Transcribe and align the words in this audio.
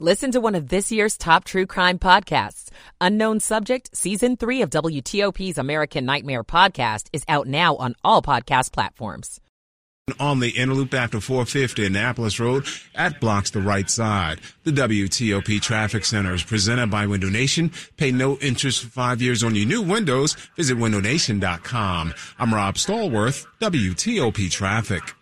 Listen 0.00 0.32
to 0.32 0.40
one 0.40 0.56
of 0.56 0.70
this 0.70 0.90
year's 0.90 1.16
top 1.16 1.44
true 1.44 1.66
crime 1.66 2.00
podcasts. 2.00 2.68
Unknown 3.00 3.38
Subject, 3.38 3.96
Season 3.96 4.36
3 4.36 4.62
of 4.62 4.70
WTOP's 4.70 5.56
American 5.56 6.04
Nightmare 6.04 6.42
podcast 6.42 7.06
is 7.12 7.22
out 7.28 7.46
now 7.46 7.76
on 7.76 7.94
all 8.02 8.20
podcast 8.20 8.72
platforms. 8.72 9.40
On 10.18 10.40
the 10.40 10.50
inner 10.50 10.74
loop 10.74 10.94
after 10.94 11.20
450 11.20 11.86
Annapolis 11.86 12.40
Road 12.40 12.66
at 12.96 13.20
blocks 13.20 13.50
the 13.50 13.60
right 13.60 13.88
side. 13.88 14.40
The 14.64 14.72
WTOP 14.72 15.62
Traffic 15.62 16.04
Center 16.04 16.34
is 16.34 16.42
presented 16.42 16.90
by 16.90 17.06
Window 17.06 17.30
Nation. 17.30 17.70
Pay 17.96 18.10
no 18.10 18.36
interest 18.38 18.82
for 18.82 18.90
five 18.90 19.22
years 19.22 19.44
on 19.44 19.54
your 19.54 19.66
new 19.66 19.80
windows. 19.80 20.34
Visit 20.56 20.76
windownation.com. 20.76 22.14
I'm 22.40 22.52
Rob 22.52 22.74
Stallworth, 22.74 23.46
WTOP 23.60 24.50
Traffic. 24.50 25.14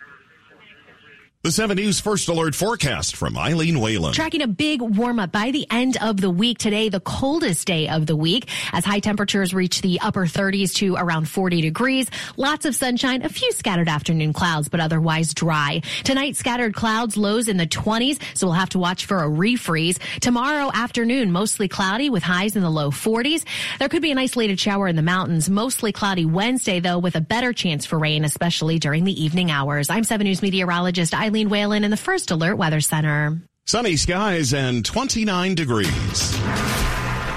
The 1.44 1.50
7 1.50 1.76
News 1.76 1.98
First 1.98 2.28
Alert 2.28 2.54
forecast 2.54 3.16
from 3.16 3.36
Eileen 3.36 3.80
Whalen. 3.80 4.12
Tracking 4.12 4.42
a 4.42 4.46
big 4.46 4.80
warm 4.80 5.18
up 5.18 5.32
by 5.32 5.50
the 5.50 5.66
end 5.72 5.96
of 6.00 6.20
the 6.20 6.30
week 6.30 6.58
today, 6.58 6.88
the 6.88 7.00
coldest 7.00 7.66
day 7.66 7.88
of 7.88 8.06
the 8.06 8.14
week, 8.14 8.48
as 8.72 8.84
high 8.84 9.00
temperatures 9.00 9.52
reach 9.52 9.82
the 9.82 9.98
upper 10.02 10.24
30s 10.24 10.72
to 10.76 10.94
around 10.94 11.28
40 11.28 11.60
degrees. 11.60 12.08
Lots 12.36 12.64
of 12.64 12.76
sunshine, 12.76 13.24
a 13.24 13.28
few 13.28 13.50
scattered 13.50 13.88
afternoon 13.88 14.32
clouds, 14.32 14.68
but 14.68 14.78
otherwise 14.78 15.34
dry. 15.34 15.82
Tonight, 16.04 16.36
scattered 16.36 16.76
clouds, 16.76 17.16
lows 17.16 17.48
in 17.48 17.56
the 17.56 17.66
20s, 17.66 18.22
so 18.34 18.46
we'll 18.46 18.54
have 18.54 18.68
to 18.68 18.78
watch 18.78 19.06
for 19.06 19.24
a 19.24 19.28
refreeze. 19.28 19.98
Tomorrow 20.20 20.70
afternoon, 20.72 21.32
mostly 21.32 21.66
cloudy 21.66 22.08
with 22.08 22.22
highs 22.22 22.54
in 22.54 22.62
the 22.62 22.70
low 22.70 22.92
40s. 22.92 23.44
There 23.80 23.88
could 23.88 24.02
be 24.02 24.12
an 24.12 24.18
isolated 24.18 24.60
shower 24.60 24.86
in 24.86 24.94
the 24.94 25.02
mountains, 25.02 25.50
mostly 25.50 25.90
cloudy 25.90 26.24
Wednesday, 26.24 26.78
though, 26.78 27.00
with 27.00 27.16
a 27.16 27.20
better 27.20 27.52
chance 27.52 27.84
for 27.84 27.98
rain, 27.98 28.24
especially 28.24 28.78
during 28.78 29.02
the 29.02 29.24
evening 29.24 29.50
hours. 29.50 29.90
I'm 29.90 30.04
7 30.04 30.24
News 30.24 30.40
meteorologist 30.40 31.12
Eileen 31.12 31.31
Eileen 31.32 31.48
Whalen 31.48 31.82
in 31.82 31.90
the 31.90 31.96
First 31.96 32.30
Alert 32.30 32.58
Weather 32.58 32.82
Center. 32.82 33.40
Sunny 33.64 33.96
skies 33.96 34.52
and 34.52 34.84
29 34.84 35.54
degrees. 35.54 36.36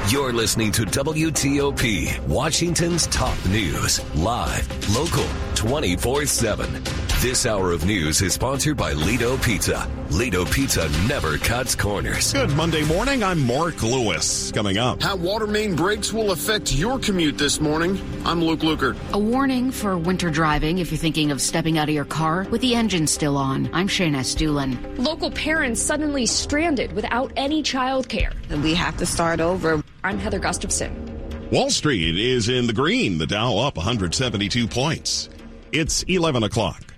You're 0.10 0.34
listening 0.34 0.72
to 0.74 0.84
WTOP, 0.84 2.28
Washington's 2.28 3.08
top 3.08 3.44
news, 3.48 4.00
live, 4.14 4.96
local, 4.96 5.26
24 5.56 6.28
7. 6.28 6.84
This 7.22 7.48
hour 7.48 7.72
of 7.72 7.86
news 7.86 8.22
is 8.22 8.34
sponsored 8.34 8.78
by 8.78 8.94
Lido 8.94 9.36
Pizza. 9.38 9.90
Lido 10.12 10.46
Pizza 10.46 10.88
never 11.08 11.40
cuts 11.40 11.74
corners. 11.74 12.34
Good 12.34 12.52
Monday 12.56 12.84
morning. 12.86 13.24
I'm 13.24 13.48
Mark 13.48 13.82
Lewis. 13.82 14.52
Coming 14.52 14.78
up. 14.78 15.02
How 15.02 15.16
water 15.16 15.48
main 15.48 15.76
breaks 15.76 16.14
will 16.14 16.30
affect 16.32 16.72
your 16.72 17.00
commute 17.00 17.40
this 17.40 17.60
morning. 17.60 18.00
I'm 18.26 18.44
Luke 18.44 18.60
Lukert. 18.60 18.98
A 19.14 19.18
warning 19.18 19.72
for 19.72 19.98
winter 19.98 20.30
driving 20.30 20.78
if 20.78 20.92
you're 20.92 21.00
thinking 21.00 21.32
of 21.32 21.42
stepping 21.42 21.80
out 21.80 21.90
of 21.90 21.96
your 21.96 22.06
car 22.06 22.46
with 22.52 22.62
the 22.62 22.76
engine 22.76 23.08
still 23.08 23.38
on. 23.38 23.72
I'm 23.74 23.88
Shayna 23.88 24.18
Estulin. 24.18 24.78
Local 25.00 25.32
parents 25.32 25.82
suddenly 25.82 26.28
stranded 26.28 26.92
without 26.94 27.34
any 27.36 27.64
childcare. 27.64 28.36
And 28.52 28.62
we 28.62 28.76
have 28.76 28.98
to 28.98 29.08
start 29.08 29.40
over. 29.40 29.82
I'm 30.06 30.20
Heather 30.20 30.38
Gustafson. 30.38 31.50
Wall 31.50 31.72
Street 31.72 32.16
is 32.16 32.48
in 32.48 32.68
the 32.68 32.74
green. 32.74 33.18
The 33.18 33.26
Dow 33.26 33.58
up 33.58 33.76
172 33.76 34.68
points. 34.68 35.30
It's 35.72 36.04
11 36.04 36.44
o'clock. 36.44 36.94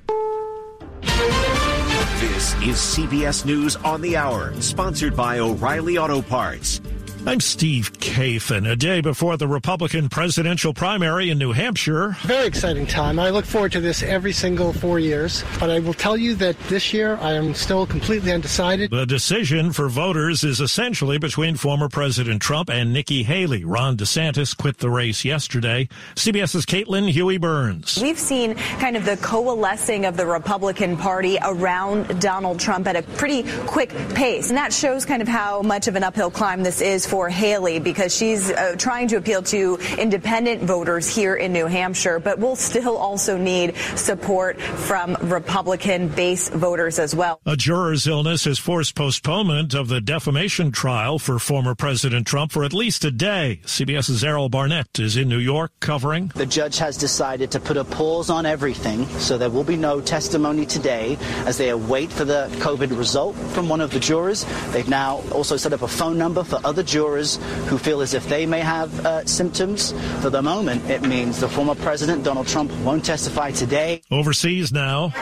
This 2.20 2.54
is 2.56 2.76
CBS 2.76 3.46
News 3.46 3.78
on 3.78 4.02
the 4.02 4.18
Hour, 4.18 4.54
sponsored 4.60 5.16
by 5.16 5.40
O'Reilly 5.40 5.98
Auto 5.98 6.22
Parts. 6.22 6.82
I'm 7.28 7.42
Steve 7.42 7.92
Kathan. 8.00 8.72
A 8.72 8.78
day 8.78 9.02
before 9.02 9.36
the 9.36 9.50
Republican 9.50 10.08
presidential 10.08 10.74
primary 10.74 11.30
in 11.30 11.38
New 11.38 11.52
Hampshire. 11.52 12.16
Very 12.22 12.48
exciting 12.48 12.88
time. 12.88 13.20
I 13.20 13.32
look 13.32 13.44
forward 13.44 13.74
to 13.74 13.82
this 13.82 14.02
every 14.02 14.32
single 14.32 14.72
four 14.72 14.98
years. 14.98 15.44
But 15.60 15.70
I 15.70 15.80
will 15.80 15.94
tell 15.94 16.16
you 16.16 16.36
that 16.36 16.58
this 16.70 16.94
year 16.94 17.18
I 17.18 17.34
am 17.34 17.54
still 17.54 17.86
completely 17.86 18.32
undecided. 18.32 18.92
The 18.92 19.06
decision 19.06 19.74
for 19.74 19.90
voters 19.90 20.46
is 20.46 20.62
essentially 20.62 21.18
between 21.18 21.58
former 21.58 21.90
President 21.90 22.42
Trump 22.42 22.70
and 22.70 22.94
Nikki 22.94 23.24
Haley. 23.24 23.66
Ron 23.66 23.98
DeSantis 23.98 24.56
quit 24.56 24.78
the 24.78 24.90
race 24.90 25.26
yesterday. 25.26 25.90
CBS's 26.16 26.66
Caitlin 26.66 27.10
Huey 27.10 27.38
Burns. 27.38 28.00
We've 28.02 28.18
seen 28.18 28.56
kind 28.80 28.96
of 28.96 29.04
the 29.04 29.18
coalescing 29.18 30.06
of 30.06 30.16
the 30.16 30.26
Republican 30.26 30.96
Party 30.96 31.38
around 31.44 32.22
Donald 32.22 32.62
Trump 32.62 32.88
at 32.88 32.96
a 32.96 33.04
pretty 33.04 33.44
quick 33.66 33.90
pace. 34.16 34.48
And 34.48 34.58
that 34.58 34.72
shows 34.72 35.04
kind 35.04 35.22
of 35.22 35.28
how 35.28 35.62
much 35.62 35.90
of 35.90 35.98
an 35.98 36.06
uphill 36.06 36.32
climb 36.32 36.64
this 36.64 36.80
is 36.80 37.06
for 37.06 37.17
for 37.18 37.30
Haley 37.30 37.80
because 37.80 38.16
she's 38.16 38.52
uh, 38.52 38.76
trying 38.78 39.08
to 39.08 39.16
appeal 39.16 39.42
to 39.42 39.80
independent 39.98 40.62
voters 40.62 41.08
here 41.08 41.34
in 41.34 41.52
New 41.52 41.66
Hampshire, 41.66 42.20
but 42.20 42.38
we'll 42.38 42.56
still 42.56 42.96
also 42.96 43.40
need 43.40 43.76
support 43.96 44.62
from 44.62 45.18
Republican 45.22 46.10
base 46.10 46.48
voters 46.50 47.00
as 47.00 47.16
well. 47.16 47.40
A 47.48 47.56
juror's 47.56 48.06
illness 48.06 48.46
has 48.46 48.60
forced 48.60 48.94
postponement 48.94 49.74
of 49.74 49.88
the 49.88 50.00
defamation 50.00 50.72
trial 50.72 51.18
for 51.18 51.40
former 51.40 51.74
President 51.74 52.28
Trump 52.28 52.52
for 52.52 52.64
at 52.64 52.72
least 52.72 53.04
a 53.04 53.10
day. 53.10 53.62
CBS's 53.64 54.24
Errol 54.24 54.50
Barnett 54.50 55.00
is 55.00 55.18
in 55.18 55.28
New 55.28 55.40
York 55.40 55.72
covering. 55.80 56.32
The 56.36 56.46
judge 56.46 56.78
has 56.78 56.98
decided 56.98 57.50
to 57.50 57.60
put 57.60 57.78
a 57.78 57.84
pause 57.84 58.30
on 58.30 58.46
everything, 58.46 59.08
so 59.18 59.40
there 59.40 59.50
will 59.50 59.64
be 59.64 59.76
no 59.76 60.02
testimony 60.02 60.68
today 60.68 61.18
as 61.48 61.58
they 61.58 61.70
await 61.70 62.12
for 62.12 62.26
the 62.26 62.48
COVID 62.60 62.96
result 62.96 63.36
from 63.56 63.68
one 63.70 63.82
of 63.82 63.90
the 63.90 64.00
jurors. 64.00 64.46
They've 64.68 64.88
now 64.88 65.24
also 65.32 65.58
set 65.58 65.74
up 65.74 65.82
a 65.82 65.88
phone 65.88 66.20
number 66.20 66.44
for 66.44 66.60
other 66.64 66.84
jurors 66.84 67.07
jurors 67.08 67.38
who 67.68 67.78
feel 67.78 68.02
as 68.02 68.14
if 68.14 68.28
they 68.28 68.46
may 68.46 68.60
have 68.60 69.06
uh, 69.06 69.26
symptoms. 69.26 69.94
For 70.22 70.30
the 70.30 70.42
moment, 70.42 70.90
it 70.90 71.02
means 71.04 71.40
the 71.40 71.48
former 71.48 71.76
president, 71.76 72.24
Donald 72.24 72.48
Trump, 72.48 72.72
won't 72.84 73.06
testify 73.06 73.52
today. 73.52 74.02
Overseas 74.12 74.72
now. 74.74 75.14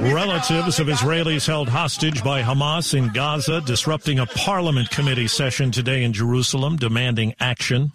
Relatives 0.00 0.78
of 0.80 0.86
Israelis 0.86 1.46
held 1.46 1.68
hostage 1.68 2.22
by 2.22 2.42
Hamas 2.42 2.94
in 2.94 3.12
Gaza 3.12 3.60
disrupting 3.60 4.18
a 4.18 4.26
parliament 4.26 4.90
committee 4.90 5.28
session 5.28 5.70
today 5.70 6.04
in 6.04 6.12
Jerusalem 6.12 6.76
demanding 6.76 7.34
action. 7.40 7.92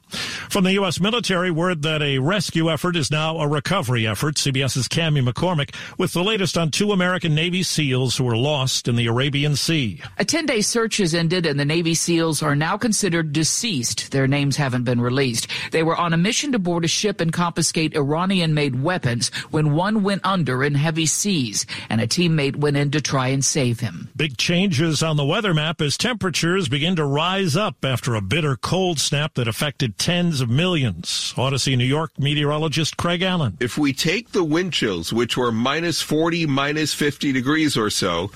From 0.50 0.64
the 0.64 0.74
U.S. 0.74 1.00
military, 1.00 1.50
word 1.50 1.82
that 1.84 2.02
a 2.02 2.20
rescue 2.20 2.72
effort 2.72 2.96
is 2.96 3.10
now 3.10 3.40
a 3.40 3.48
recovery 3.48 4.06
effort. 4.06 4.36
CBS's 4.36 4.88
Cami 4.88 5.28
McCormick 5.28 5.74
with 5.98 6.14
the 6.14 6.24
latest 6.24 6.58
on 6.58 6.72
two 6.72 6.92
American 6.92 7.34
Navy 7.34 7.64
SEALs 7.64 8.18
who 8.18 8.26
were 8.26 8.38
lost 8.38 8.88
in 8.88 8.96
the 8.96 9.08
Arabian 9.08 9.56
Sea. 9.56 10.02
A 10.20 10.26
10-day 10.26 10.62
search 10.62 10.98
has 10.98 11.16
ended 11.16 11.46
and 11.46 11.60
the 11.60 11.66
Navy 11.66 11.96
SEALs 11.96 12.44
are 12.44 12.56
now 12.56 12.78
considered 12.78 13.34
deceased. 13.34 14.12
Their 14.12 14.28
names 14.28 14.58
haven't 14.58 14.84
been 14.84 15.02
released. 15.02 15.48
They 15.72 15.84
were 15.84 15.96
on 15.96 16.14
a 16.14 16.18
mission 16.18 16.52
to 16.52 16.60
board 16.60 16.86
a 16.86 16.90
ship 16.90 17.22
and 17.22 17.34
confiscate 17.34 17.96
Iranian-made 17.96 18.84
weapons 18.84 19.30
when 19.50 19.74
one 19.74 20.04
went 20.04 20.22
under 20.24 20.64
in 20.64 20.76
heavy 20.84 21.06
seas 21.06 21.66
and 21.90 22.02
a 22.02 22.08
teammate 22.08 22.58
went 22.58 22.76
in 22.76 22.92
to 22.92 23.00
try 23.02 23.30
and 23.30 23.44
save 23.44 23.80
him. 23.80 24.10
Big 24.16 24.38
changes 24.38 25.02
on 25.02 25.16
the 25.16 25.26
weather 25.26 25.54
map 25.54 25.80
as 25.82 25.98
temperatures 25.98 26.68
begin 26.68 26.96
to 26.98 27.06
rise 27.06 27.56
up 27.56 27.84
after 27.84 28.16
a 28.16 28.22
bitter 28.22 28.58
cold 28.58 29.00
snap 29.00 29.34
that 29.36 29.48
affected 29.48 29.98
tens 29.98 30.42
of 30.42 30.50
millions. 30.50 31.34
Odyssey, 31.38 31.76
New 31.76 31.86
York 31.86 32.12
meteorologist 32.20 32.98
Craig 32.98 33.22
Allen. 33.22 33.58
If 33.62 33.78
we 33.78 33.94
take 33.94 34.32
the 34.32 34.44
wind 34.44 34.74
chills, 34.74 35.14
which 35.14 35.38
were 35.38 35.52
minus 35.52 36.02
40, 36.02 36.46
minus 36.48 36.94
50 36.94 37.32
degrees 37.32 37.78
or 37.78 37.90
so, 37.90 38.32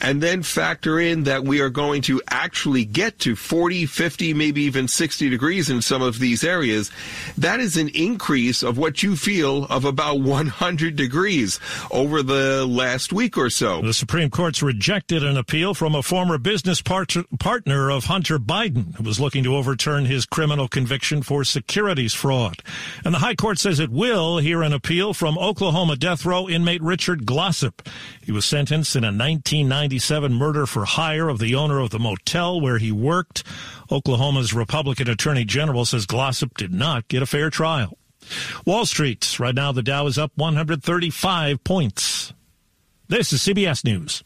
and 0.00 0.22
then 0.22 0.42
factor 0.42 0.98
in 0.98 1.24
that 1.24 1.44
we 1.44 1.60
are 1.60 1.68
going 1.68 2.00
to 2.02 2.22
actually 2.30 2.86
get 2.86 3.18
to 3.20 3.36
40, 3.36 3.84
50, 3.84 4.34
maybe 4.34 4.62
even 4.62 4.88
60 4.88 5.28
degrees 5.28 5.68
in 5.68 5.82
some 5.82 6.00
of 6.00 6.18
these 6.18 6.42
areas, 6.42 6.90
that 7.36 7.60
is 7.60 7.76
an 7.76 7.88
increase 7.88 8.62
of 8.62 8.78
what 8.78 9.02
you 9.02 9.16
feel 9.16 9.64
of 9.64 9.84
about 9.84 10.20
100 10.20 10.96
degrees 10.96 11.60
over 11.90 12.22
the 12.22 12.66
last 12.66 13.12
week 13.12 13.36
or 13.36 13.50
so. 13.50 13.80
The 13.82 13.94
Supreme 13.94 14.30
Court's 14.30 14.62
rejected 14.62 15.24
an 15.24 15.36
appeal 15.36 15.74
from 15.74 15.94
a 15.94 16.02
former 16.02 16.38
business 16.38 16.80
part- 16.82 17.16
partner 17.38 17.90
of 17.90 18.04
Hunter 18.04 18.38
Biden 18.38 18.94
who 18.96 19.04
was 19.04 19.20
looking 19.20 19.44
to 19.44 19.56
overturn 19.56 20.04
his 20.04 20.26
criminal 20.26 20.68
conviction 20.68 21.22
for 21.22 21.44
securities 21.44 22.14
fraud. 22.14 22.62
And 23.04 23.14
the 23.14 23.18
High 23.18 23.34
Court 23.34 23.58
says 23.58 23.78
it 23.80 23.90
will 23.90 24.38
hear 24.38 24.62
an 24.62 24.72
appeal 24.72 25.14
from 25.14 25.38
Oklahoma 25.38 25.96
death 25.96 26.24
row 26.24 26.48
inmate 26.48 26.82
Richard 26.82 27.26
Glossip. 27.26 27.86
He 28.22 28.32
was 28.32 28.44
sentenced 28.44 28.96
in 28.96 29.04
a 29.04 29.08
1997 29.08 30.32
murder 30.32 30.66
for 30.66 30.84
hire 30.84 31.28
of 31.28 31.38
the 31.38 31.54
owner 31.54 31.80
of 31.80 31.90
the 31.90 31.98
motel 31.98 32.60
where 32.60 32.78
he 32.78 32.92
worked. 32.92 33.44
Oklahoma's 33.90 34.54
Republican 34.54 35.08
Attorney 35.08 35.44
General 35.44 35.84
says 35.84 36.06
Glossip 36.06 36.56
did 36.56 36.72
not 36.72 37.08
get 37.08 37.22
a 37.22 37.26
fair 37.26 37.50
trial. 37.50 37.96
Wall 38.66 38.86
Street, 38.86 39.38
right 39.40 39.54
now 39.54 39.72
the 39.72 39.82
Dow 39.82 40.06
is 40.06 40.18
up 40.18 40.32
135 40.36 41.64
points. 41.64 42.32
This 43.08 43.32
is 43.32 43.40
CBS 43.40 43.84
News. 43.84 44.22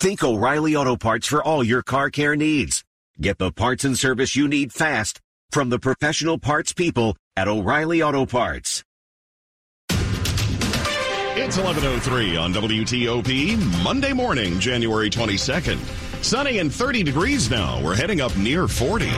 Think 0.00 0.24
O'Reilly 0.24 0.74
Auto 0.74 0.96
Parts 0.96 1.28
for 1.28 1.44
all 1.44 1.62
your 1.62 1.82
car 1.82 2.10
care 2.10 2.34
needs. 2.34 2.82
Get 3.20 3.38
the 3.38 3.52
parts 3.52 3.84
and 3.84 3.96
service 3.96 4.34
you 4.34 4.48
need 4.48 4.72
fast 4.72 5.20
from 5.52 5.68
the 5.68 5.78
professional 5.78 6.38
parts 6.38 6.72
people 6.72 7.16
at 7.36 7.46
O'Reilly 7.46 8.02
Auto 8.02 8.26
Parts. 8.26 8.82
It's 11.34 11.56
11.03 11.56 12.40
on 12.42 12.52
WTOP, 12.52 13.82
Monday 13.82 14.12
morning, 14.12 14.58
January 14.58 15.08
22nd. 15.08 15.78
Sunny 16.24 16.58
and 16.58 16.72
30 16.72 17.02
degrees 17.02 17.50
now. 17.50 17.82
We're 17.82 17.94
heading 17.94 18.20
up 18.20 18.36
near 18.36 18.68
40. 18.68 19.08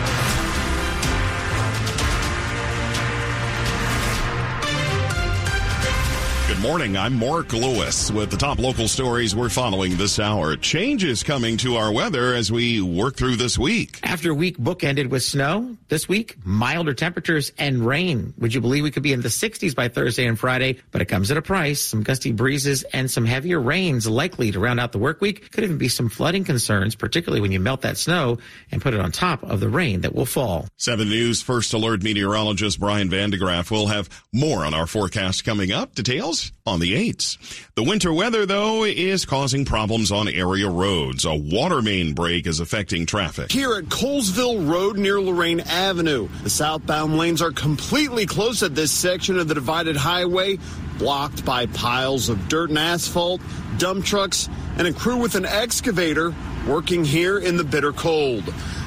Morning. 6.65 6.97
I'm 6.97 7.19
Mark 7.19 7.53
Lewis 7.53 8.11
with 8.11 8.31
the 8.31 8.39
top 8.39 8.59
local 8.59 8.89
stories 8.89 9.37
we're 9.37 9.51
following 9.51 9.99
this 9.99 10.19
hour. 10.19 10.57
Changes 10.57 11.23
coming 11.23 11.59
to 11.59 11.77
our 11.77 11.93
weather 11.93 12.33
as 12.33 12.51
we 12.51 12.81
work 12.81 13.17
through 13.17 13.37
this 13.37 13.59
week. 13.59 14.01
After 14.03 14.31
a 14.31 14.35
week 14.35 14.57
bookended 14.57 15.11
with 15.11 15.23
snow, 15.23 15.77
this 15.89 16.09
week, 16.09 16.39
milder 16.43 16.95
temperatures 16.95 17.53
and 17.59 17.85
rain. 17.85 18.33
Would 18.39 18.55
you 18.55 18.63
believe 18.63 18.83
we 18.83 18.91
could 18.91 19.03
be 19.03 19.13
in 19.13 19.21
the 19.21 19.29
60s 19.29 19.75
by 19.75 19.89
Thursday 19.89 20.27
and 20.27 20.39
Friday? 20.39 20.81
But 20.91 21.03
it 21.03 21.05
comes 21.05 21.31
at 21.31 21.37
a 21.37 21.43
price. 21.43 21.83
Some 21.83 22.03
gusty 22.03 22.33
breezes 22.33 22.83
and 22.83 23.11
some 23.11 23.27
heavier 23.27 23.61
rains 23.61 24.07
likely 24.07 24.51
to 24.53 24.59
round 24.59 24.81
out 24.81 24.93
the 24.93 24.99
work 24.99 25.21
week. 25.21 25.53
Could 25.53 25.65
even 25.65 25.77
be 25.77 25.89
some 25.89 26.09
flooding 26.09 26.45
concerns, 26.45 26.95
particularly 26.95 27.43
when 27.43 27.53
you 27.53 27.61
melt 27.61 27.83
that 27.83 27.99
snow 27.99 28.39
and 28.73 28.81
put 28.81 28.95
it 28.95 29.01
on 29.01 29.13
top 29.13 29.43
of 29.43 29.61
the 29.61 29.69
rain 29.69 30.01
that 30.01 30.15
will 30.15 30.25
fall. 30.25 30.67
7 30.79 31.07
News 31.07 31.43
First 31.43 31.75
Alert 31.75 32.03
meteorologist 32.03 32.81
Brian 32.81 33.11
van 33.11 33.29
de 33.29 33.39
Graaff 33.39 33.71
will 33.71 33.89
have 33.89 34.09
more 34.33 34.65
on 34.65 34.73
our 34.73 34.87
forecast 34.87 35.45
coming 35.45 35.71
up. 35.71 35.95
Details 35.95 36.54
on 36.67 36.81
the 36.81 36.95
8s. 37.11 37.37
The 37.75 37.83
winter 37.83 38.13
weather, 38.13 38.47
though, 38.47 38.85
is 38.85 39.25
causing 39.25 39.65
problems 39.65 40.11
on 40.11 40.29
area 40.29 40.69
roads. 40.69 41.25
A 41.25 41.35
water 41.35 41.83
main 41.83 42.15
break 42.15 42.47
is 42.47 42.61
affecting 42.61 43.07
traffic. 43.07 43.53
Here 43.53 43.75
at 43.75 43.85
Colesville 43.85 44.71
Road 44.71 44.97
near 44.97 45.21
Lorain 45.21 45.61
Avenue, 45.61 46.29
the 46.43 46.51
southbound 46.51 47.19
lanes 47.19 47.43
are 47.43 47.53
completely 47.53 48.27
closed 48.27 48.63
at 48.63 48.75
this 48.75 48.93
section 48.93 49.39
of 49.39 49.49
the 49.49 49.55
divided 49.55 49.97
highway, 49.97 50.59
blocked 50.99 51.45
by 51.45 51.67
piles 51.67 52.29
of 52.29 52.49
dirt 52.49 52.71
and 52.71 52.79
asphalt, 52.79 53.41
dump 53.79 54.05
trucks, 54.05 54.49
and 54.79 54.87
a 54.87 54.93
crew 54.93 55.17
with 55.17 55.35
an 55.35 55.45
excavator 55.45 56.35
working 56.67 57.05
here 57.05 57.39
in 57.39 57.57
the 57.57 57.65
bitter 57.65 57.93
cold. 57.93 58.45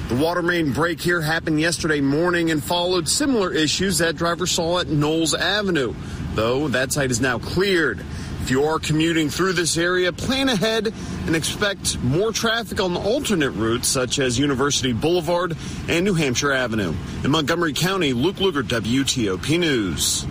The 0.10 0.16
water 0.16 0.42
main 0.42 0.72
break 0.72 1.02
here 1.02 1.20
happened 1.20 1.60
yesterday 1.60 2.00
morning 2.00 2.50
and 2.50 2.64
followed 2.64 3.10
similar 3.10 3.52
issues 3.52 3.98
that 3.98 4.16
drivers 4.16 4.52
saw 4.52 4.80
at 4.80 4.88
Knowles 4.88 5.34
Avenue, 5.34 5.94
though 6.38 6.68
that 6.68 6.94
site 6.94 7.10
is 7.10 7.20
now 7.20 7.40
cleared. 7.40 8.00
If 8.42 8.52
you 8.52 8.64
are 8.64 8.78
commuting 8.78 9.28
through 9.30 9.54
this 9.54 9.76
area, 9.76 10.14
plan 10.14 10.48
ahead 10.48 10.94
and 11.26 11.36
expect 11.36 12.00
more 12.02 12.32
traffic 12.32 12.80
on 12.80 12.96
alternate 12.96 13.50
routes 13.52 13.88
such 13.88 14.20
as 14.20 14.38
University 14.38 14.94
Boulevard 14.94 15.58
and 15.90 16.06
New 16.06 16.14
Hampshire 16.14 16.54
Avenue. 16.54 16.94
In 17.24 17.32
Montgomery 17.32 17.74
County, 17.74 18.14
Luke 18.14 18.38
Lukert, 18.38 18.68
WTOP 18.68 19.60
News. 19.60 20.26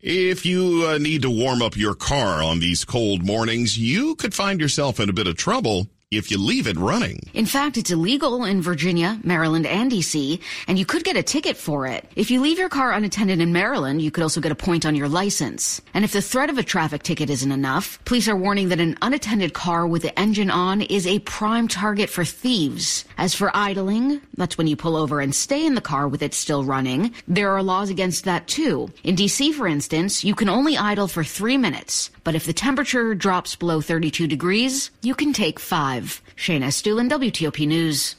If 0.00 0.44
you 0.44 0.84
uh, 0.86 0.98
need 0.98 1.22
to 1.22 1.30
warm 1.30 1.62
up 1.62 1.76
your 1.76 1.94
car 1.94 2.42
on 2.42 2.58
these 2.58 2.84
cold 2.84 3.24
mornings, 3.24 3.78
you 3.78 4.16
could 4.16 4.34
find 4.34 4.60
yourself 4.60 4.98
in 5.00 5.08
a 5.08 5.14
bit 5.14 5.28
of 5.28 5.36
trouble 5.36 5.88
if 6.16 6.30
you 6.30 6.38
leave 6.38 6.66
it 6.66 6.76
running. 6.76 7.20
In 7.34 7.46
fact, 7.46 7.76
it's 7.76 7.90
illegal 7.90 8.44
in 8.44 8.62
Virginia, 8.62 9.18
Maryland, 9.22 9.66
and 9.66 9.90
DC, 9.90 10.40
and 10.68 10.78
you 10.78 10.86
could 10.86 11.04
get 11.04 11.16
a 11.16 11.22
ticket 11.22 11.56
for 11.56 11.86
it. 11.86 12.10
If 12.16 12.30
you 12.30 12.40
leave 12.40 12.58
your 12.58 12.68
car 12.68 12.92
unattended 12.92 13.40
in 13.40 13.52
Maryland, 13.52 14.02
you 14.02 14.10
could 14.10 14.22
also 14.22 14.40
get 14.40 14.52
a 14.52 14.56
point 14.56 14.86
on 14.86 14.94
your 14.94 15.08
license. 15.08 15.80
And 15.92 16.04
if 16.04 16.12
the 16.12 16.22
threat 16.22 16.50
of 16.50 16.58
a 16.58 16.62
traffic 16.62 17.02
ticket 17.02 17.30
isn't 17.30 17.52
enough, 17.52 18.02
police 18.04 18.28
are 18.28 18.36
warning 18.36 18.68
that 18.68 18.80
an 18.80 18.96
unattended 19.02 19.52
car 19.52 19.86
with 19.86 20.02
the 20.02 20.18
engine 20.18 20.50
on 20.50 20.82
is 20.82 21.06
a 21.06 21.18
prime 21.20 21.68
target 21.68 22.10
for 22.10 22.24
thieves. 22.24 23.04
As 23.18 23.34
for 23.34 23.50
idling, 23.54 24.20
that's 24.36 24.58
when 24.58 24.66
you 24.66 24.76
pull 24.76 24.96
over 24.96 25.20
and 25.20 25.34
stay 25.34 25.64
in 25.64 25.74
the 25.74 25.80
car 25.80 26.08
with 26.08 26.22
it 26.22 26.34
still 26.34 26.64
running. 26.64 27.12
There 27.28 27.50
are 27.50 27.62
laws 27.62 27.90
against 27.90 28.24
that 28.24 28.46
too. 28.46 28.90
In 29.02 29.16
DC, 29.16 29.54
for 29.54 29.66
instance, 29.66 30.24
you 30.24 30.34
can 30.34 30.48
only 30.48 30.76
idle 30.76 31.08
for 31.08 31.24
three 31.24 31.56
minutes, 31.56 32.10
but 32.24 32.34
if 32.34 32.46
the 32.46 32.52
temperature 32.52 33.14
drops 33.14 33.54
below 33.54 33.80
32 33.80 34.26
degrees, 34.26 34.90
you 35.02 35.14
can 35.14 35.32
take 35.32 35.60
five. 35.60 36.20
Shayna 36.36 36.64
Estulin, 36.64 37.10
WTOP 37.10 37.68
News. 37.68 38.16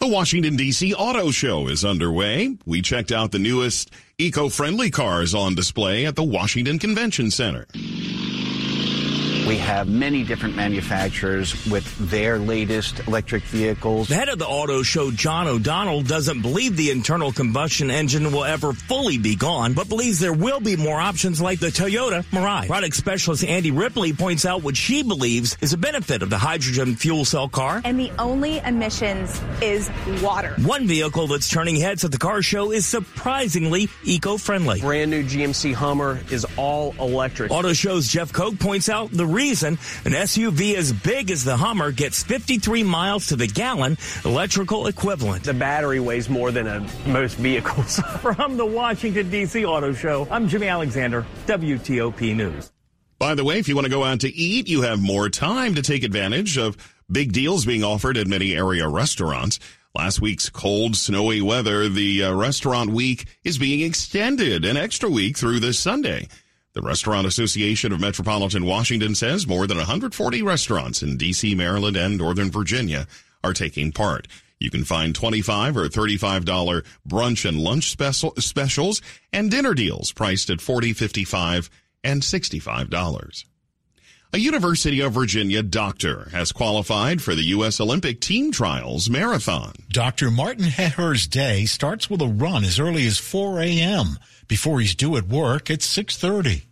The 0.00 0.08
Washington, 0.08 0.56
D.C. 0.56 0.94
Auto 0.94 1.30
Show 1.30 1.68
is 1.68 1.84
underway. 1.84 2.56
We 2.64 2.80
checked 2.80 3.12
out 3.12 3.32
the 3.32 3.38
newest 3.38 3.90
eco-friendly 4.16 4.90
cars 4.90 5.34
on 5.34 5.54
display 5.54 6.06
at 6.06 6.16
the 6.16 6.24
Washington 6.24 6.78
Convention 6.78 7.30
Center. 7.30 7.66
We 9.50 9.58
have 9.58 9.88
many 9.88 10.22
different 10.22 10.54
manufacturers 10.54 11.66
with 11.66 11.84
their 12.08 12.38
latest 12.38 13.00
electric 13.08 13.42
vehicles. 13.42 14.06
The 14.06 14.14
head 14.14 14.28
of 14.28 14.38
the 14.38 14.46
auto 14.46 14.84
show, 14.84 15.10
John 15.10 15.48
O'Donnell, 15.48 16.02
doesn't 16.02 16.40
believe 16.40 16.76
the 16.76 16.92
internal 16.92 17.32
combustion 17.32 17.90
engine 17.90 18.30
will 18.30 18.44
ever 18.44 18.72
fully 18.72 19.18
be 19.18 19.34
gone, 19.34 19.72
but 19.72 19.88
believes 19.88 20.20
there 20.20 20.32
will 20.32 20.60
be 20.60 20.76
more 20.76 21.00
options 21.00 21.40
like 21.40 21.58
the 21.58 21.66
Toyota 21.66 22.24
Mirai. 22.26 22.68
Product 22.68 22.94
specialist 22.94 23.44
Andy 23.44 23.72
Ripley 23.72 24.12
points 24.12 24.44
out 24.44 24.62
what 24.62 24.76
she 24.76 25.02
believes 25.02 25.56
is 25.60 25.72
a 25.72 25.76
benefit 25.76 26.22
of 26.22 26.30
the 26.30 26.38
hydrogen 26.38 26.94
fuel 26.94 27.24
cell 27.24 27.48
car. 27.48 27.82
And 27.84 27.98
the 27.98 28.12
only 28.20 28.58
emissions 28.58 29.42
is 29.60 29.90
water. 30.22 30.54
One 30.62 30.86
vehicle 30.86 31.26
that's 31.26 31.48
turning 31.48 31.74
heads 31.74 32.04
at 32.04 32.12
the 32.12 32.18
car 32.18 32.40
show 32.40 32.70
is 32.70 32.86
surprisingly 32.86 33.88
eco-friendly. 34.04 34.80
Brand 34.80 35.10
new 35.10 35.24
GMC 35.24 35.74
Hummer 35.74 36.20
is 36.30 36.46
all 36.56 36.94
electric. 37.00 37.50
Auto 37.50 37.72
Show's 37.72 38.06
Jeff 38.06 38.32
Koch 38.32 38.56
points 38.56 38.88
out 38.88 39.10
the 39.10 39.26
reason 39.40 39.78
an 40.04 40.12
SUV 40.12 40.74
as 40.74 40.92
big 40.92 41.30
as 41.30 41.44
the 41.44 41.56
Hummer 41.56 41.92
gets 41.92 42.22
53 42.22 42.82
miles 42.82 43.28
to 43.28 43.36
the 43.36 43.46
gallon 43.46 43.96
electrical 44.26 44.86
equivalent. 44.86 45.44
The 45.44 45.54
battery 45.54 45.98
weighs 45.98 46.28
more 46.28 46.50
than 46.50 46.66
a, 46.66 46.80
most 47.06 47.36
vehicles. 47.36 47.96
From 48.20 48.58
the 48.58 48.66
Washington, 48.66 49.30
D.C. 49.30 49.64
Auto 49.64 49.94
Show, 49.94 50.28
I'm 50.30 50.46
Jimmy 50.46 50.68
Alexander, 50.68 51.24
WTOP 51.46 52.36
News. 52.36 52.70
By 53.18 53.34
the 53.34 53.44
way, 53.44 53.58
if 53.58 53.66
you 53.66 53.74
want 53.74 53.86
to 53.86 53.90
go 53.90 54.04
out 54.04 54.20
to 54.20 54.34
eat, 54.34 54.68
you 54.68 54.82
have 54.82 55.00
more 55.00 55.30
time 55.30 55.74
to 55.76 55.82
take 55.82 56.04
advantage 56.04 56.58
of 56.58 56.76
big 57.10 57.32
deals 57.32 57.64
being 57.64 57.82
offered 57.82 58.18
at 58.18 58.26
many 58.26 58.54
area 58.54 58.86
restaurants. 58.88 59.58
Last 59.94 60.20
week's 60.20 60.50
cold, 60.50 60.96
snowy 60.96 61.40
weather, 61.40 61.88
the 61.88 62.24
uh, 62.24 62.34
restaurant 62.34 62.90
week 62.90 63.24
is 63.42 63.56
being 63.56 63.80
extended 63.80 64.66
an 64.66 64.76
extra 64.76 65.08
week 65.08 65.38
through 65.38 65.60
this 65.60 65.78
Sunday. 65.78 66.28
The 66.72 66.82
Restaurant 66.82 67.26
Association 67.26 67.92
of 67.92 68.00
Metropolitan 68.00 68.64
Washington 68.64 69.16
says 69.16 69.46
more 69.46 69.66
than 69.66 69.78
140 69.78 70.42
restaurants 70.42 71.02
in 71.02 71.16
D.C., 71.16 71.54
Maryland, 71.56 71.96
and 71.96 72.16
Northern 72.16 72.50
Virginia 72.50 73.08
are 73.42 73.52
taking 73.52 73.90
part. 73.90 74.28
You 74.60 74.70
can 74.70 74.84
find 74.84 75.12
25 75.12 75.76
or 75.76 75.88
$35 75.88 76.84
brunch 77.08 77.48
and 77.48 77.58
lunch 77.58 77.90
special, 77.90 78.34
specials 78.36 79.02
and 79.32 79.50
dinner 79.50 79.74
deals 79.74 80.12
priced 80.12 80.48
at 80.50 80.58
$40, 80.58 80.94
$55, 80.94 81.70
and 82.04 82.22
$65. 82.22 83.44
A 84.32 84.38
University 84.38 85.00
of 85.00 85.12
Virginia 85.12 85.60
doctor 85.60 86.28
has 86.30 86.52
qualified 86.52 87.20
for 87.20 87.34
the 87.34 87.46
U.S. 87.46 87.80
Olympic 87.80 88.20
Team 88.20 88.52
Trials 88.52 89.10
Marathon. 89.10 89.72
Dr. 89.88 90.30
Martin 90.30 90.66
Hehir's 90.66 91.26
day 91.26 91.64
starts 91.64 92.08
with 92.08 92.22
a 92.22 92.28
run 92.28 92.62
as 92.62 92.78
early 92.78 93.08
as 93.08 93.18
4 93.18 93.58
a.m. 93.58 94.18
before 94.50 94.80
he's 94.80 94.96
due 94.96 95.16
at 95.16 95.28
work 95.28 95.70
at 95.70 95.78
6.30. 95.78 96.64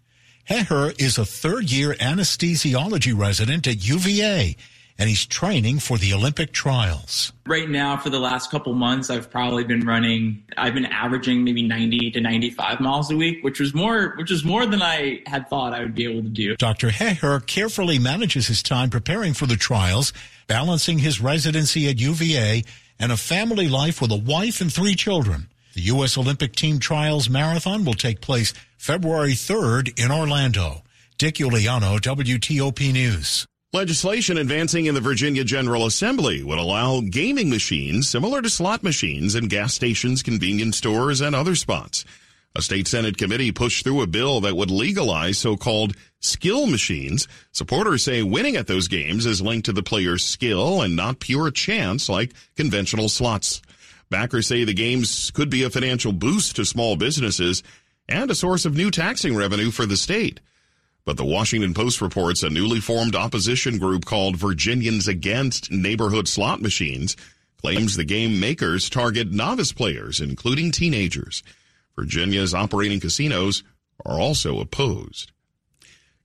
Hehir 0.51 1.01
is 1.01 1.17
a 1.17 1.25
third-year 1.25 1.95
anesthesiology 1.95 3.17
resident 3.17 3.69
at 3.69 3.87
UVA, 3.87 4.57
and 4.99 5.09
he's 5.09 5.25
training 5.25 5.79
for 5.79 5.97
the 5.97 6.13
Olympic 6.13 6.51
trials. 6.51 7.33
Right 7.47 7.71
now, 7.71 7.97
for 7.97 8.11
the 8.11 8.19
last 8.19 8.51
couple 8.51 8.75
months, 8.75 9.11
I've 9.11 9.31
probably 9.31 9.63
been 9.63 9.87
running. 9.87 10.43
I've 10.57 10.75
been 10.75 10.87
averaging 10.87 11.45
maybe 11.45 11.63
90 11.63 12.11
to 12.11 12.21
95 12.21 12.81
miles 12.81 13.13
a 13.13 13.17
week, 13.17 13.45
which 13.45 13.61
was 13.61 13.73
more, 13.73 14.15
which 14.17 14.33
is 14.33 14.43
more 14.43 14.67
than 14.67 14.83
I 14.83 15.23
had 15.27 15.49
thought 15.49 15.73
I 15.73 15.79
would 15.79 15.95
be 15.95 16.05
able 16.11 16.25
to 16.25 16.29
do. 16.29 16.57
Dr. 16.57 16.89
Hehir 16.89 17.47
carefully 17.47 18.01
manages 18.01 18.49
his 18.49 18.61
time 18.61 18.91
preparing 18.91 19.35
for 19.35 19.47
the 19.47 19.57
trials, 19.57 20.13
balancing 20.49 20.99
his 20.99 21.21
residency 21.21 21.89
at 21.89 22.01
UVA 22.01 22.65
and 22.99 23.13
a 23.13 23.17
family 23.17 23.69
life 23.69 24.03
with 24.03 24.11
a 24.11 24.17
wife 24.17 24.61
and 24.61 24.73
three 24.73 24.97
children. 24.97 25.47
The 25.79 25.95
U.S. 25.95 26.19
Olympic 26.19 26.57
Team 26.57 26.81
Trials 26.81 27.31
Marathon 27.31 27.85
will 27.85 27.95
take 27.95 28.21
place 28.21 28.53
February 28.79 29.35
3rd 29.35 29.97
in 29.97 30.11
Orlando. 30.11 30.83
Dick 31.19 31.37
Uliano, 31.37 32.01
WTOP 32.01 32.93
News. 32.93 33.47
Legislation 33.73 34.39
advancing 34.39 34.87
in 34.87 34.97
the 34.97 35.01
Virginia 35.01 35.45
General 35.45 35.87
Assembly 35.87 36.43
would 36.43 36.59
allow 36.59 37.01
gaming 37.01 37.49
machines 37.49 38.09
similar 38.09 38.43
to 38.43 38.51
slot 38.51 38.83
machines 38.83 39.37
in 39.37 39.47
gas 39.47 39.73
stations, 39.73 40.21
convenience 40.21 40.77
stores, 40.77 41.21
and 41.21 41.37
other 41.37 41.55
spots. 41.55 42.05
A 42.57 42.61
state 42.61 42.89
Senate 42.89 43.17
committee 43.17 43.53
pushed 43.53 43.85
through 43.85 44.03
a 44.03 44.09
bill 44.09 44.41
that 44.41 44.57
would 44.57 44.73
legalize 44.73 45.39
so-called 45.39 45.95
skill 46.19 46.67
machines. 46.67 47.29
Supporters 47.53 48.03
say 48.03 48.25
winning 48.25 48.57
at 48.57 48.67
those 48.67 48.89
games 48.89 49.27
is 49.27 49.41
linked 49.41 49.67
to 49.67 49.73
the 49.73 49.85
player's 49.85 50.25
skill 50.25 50.83
and 50.83 50.97
not 50.97 51.21
pure 51.21 51.53
chance 51.53 52.09
like 52.09 52.35
conventional 52.57 53.09
slots. 53.09 53.63
Backers 54.11 54.47
say 54.47 54.65
the 54.65 54.75
games 54.75 55.31
could 55.33 55.51
be 55.51 55.63
a 55.63 55.71
financial 55.71 56.13
boost 56.13 56.57
to 56.57 56.65
small 56.65 56.97
businesses 56.97 57.63
and 58.09 58.31
a 58.31 58.35
source 58.35 58.65
of 58.65 58.75
new 58.75 58.91
taxing 58.91 59.37
revenue 59.37 59.71
for 59.71 59.87
the 59.87 59.97
state. 59.97 60.41
But 61.05 61.17
the 61.17 61.25
Washington 61.25 61.75
Post 61.75 62.01
reports 62.01 62.43
a 62.43 62.51
newly 62.51 62.81
formed 62.81 63.15
opposition 63.15 63.79
group 63.79 64.05
called 64.05 64.37
Virginians 64.37 65.09
Against 65.09 65.71
Neighborhood 65.71 66.29
Slot 66.29 66.61
Machines 66.61 67.17
claims 67.61 67.97
the 67.97 68.05
game 68.05 68.39
makers 68.39 68.89
target 68.89 69.33
novice 69.33 69.73
players, 69.73 70.21
including 70.21 70.71
teenagers. 70.71 71.43
Virginia's 71.97 72.55
operating 72.55 73.01
casinos 73.01 73.63
are 74.07 74.21
also 74.21 74.61
opposed. 74.61 75.33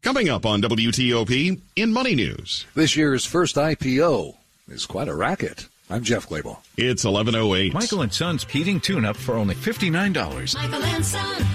Coming 0.01 0.29
up 0.29 0.45
on 0.45 0.61
WTOP 0.61 1.61
in 1.75 1.93
Money 1.93 2.15
News. 2.15 2.65
This 2.75 2.95
year's 2.95 3.25
first 3.25 3.55
IPO 3.55 4.35
is 4.67 4.85
quite 4.85 5.07
a 5.07 5.15
racket. 5.15 5.67
I'm 5.93 6.01
Jeff 6.01 6.27
Clabaugh. 6.27 6.57
It's 6.75 7.05
1108. 7.05 7.71
Michael 7.71 8.01
and 8.01 8.12
Son's 8.12 8.45
heating 8.45 8.79
tune-up 8.79 9.15
for 9.15 9.35
only 9.35 9.53
$59. 9.53 10.55
Michael 10.55 10.83
and 10.83 11.05
Son. 11.05 11.45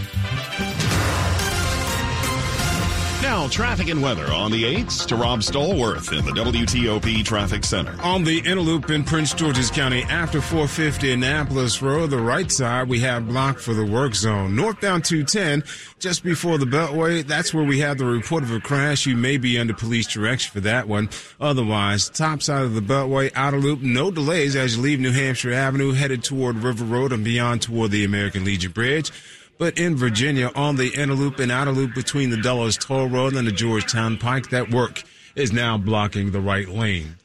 Now, 3.21 3.49
traffic 3.49 3.89
and 3.89 4.01
weather 4.01 4.33
on 4.33 4.53
the 4.53 4.63
8s 4.63 5.05
to 5.09 5.17
Rob 5.17 5.41
Stallworth 5.41 6.17
in 6.17 6.25
the 6.25 6.31
WTOP 6.31 7.25
Traffic 7.25 7.65
Center. 7.65 8.01
On 8.01 8.23
the 8.23 8.39
inner 8.39 8.61
loop 8.61 8.91
in 8.91 9.03
Prince 9.03 9.35
George's 9.35 9.73
County 9.73 10.05
after 10.05 10.41
450 10.41 11.13
Annapolis 11.13 11.83
Road, 11.83 12.11
the 12.11 12.17
right 12.17 12.51
side, 12.51 12.89
we 12.89 13.01
have 13.01 13.27
blocked 13.27 13.59
for 13.61 13.75
the 13.75 13.85
work 13.85 14.15
zone. 14.15 14.55
Northbound 14.55 15.05
210, 15.05 15.65
just 15.99 16.23
before 16.23 16.59
the 16.59 16.65
Beltway, 16.65 17.27
that's 17.27 17.53
where 17.53 17.65
we 17.65 17.81
have 17.81 17.99
the 17.99 18.05
report 18.05 18.45
of 18.45 18.53
a 18.53 18.61
crash. 18.61 19.05
You 19.05 19.17
may 19.17 19.37
be 19.37 19.59
under 19.59 19.75
police 19.75 20.07
direction 20.07 20.53
for 20.53 20.61
that 20.61 20.87
one. 20.87 21.11
Otherwise, 21.41 22.09
top 22.11 22.41
side 22.41 22.63
of 22.63 22.75
the 22.75 22.81
Beltway, 22.81 23.33
outer 23.35 23.59
loop, 23.59 23.81
no 23.81 24.13
delays 24.13 24.55
as 24.55 24.77
you 24.77 24.83
leave 24.83 25.01
New 25.01 25.13
Hampshire 25.13 25.53
Avenue, 25.53 25.93
headed 25.93 26.23
toward 26.23 26.59
River 26.59 26.85
Road 26.85 27.13
and 27.13 27.25
beyond 27.25 27.63
toward 27.63 27.91
the 27.91 28.05
American 28.05 28.45
Legion 28.45 28.71
Bridge. 28.71 29.11
But 29.59 29.77
in 29.77 29.97
Virginia, 29.97 30.53
on 30.55 30.77
the 30.77 30.95
inner 30.95 31.15
loop 31.15 31.41
and 31.41 31.51
outer 31.51 31.73
loop 31.73 31.95
between 31.95 32.31
the 32.31 32.37
Dulles 32.37 32.77
Toll 32.77 33.09
Road 33.09 33.35
and 33.35 33.47
the 33.47 33.53
Georgetown 33.53 34.17
Pike, 34.17 34.51
that 34.51 34.71
work 34.71 35.03
is 35.35 35.53
now 35.53 35.77
blocking 35.77 36.31
the 36.31 36.41
right 36.41 36.69
lane. 36.69 37.17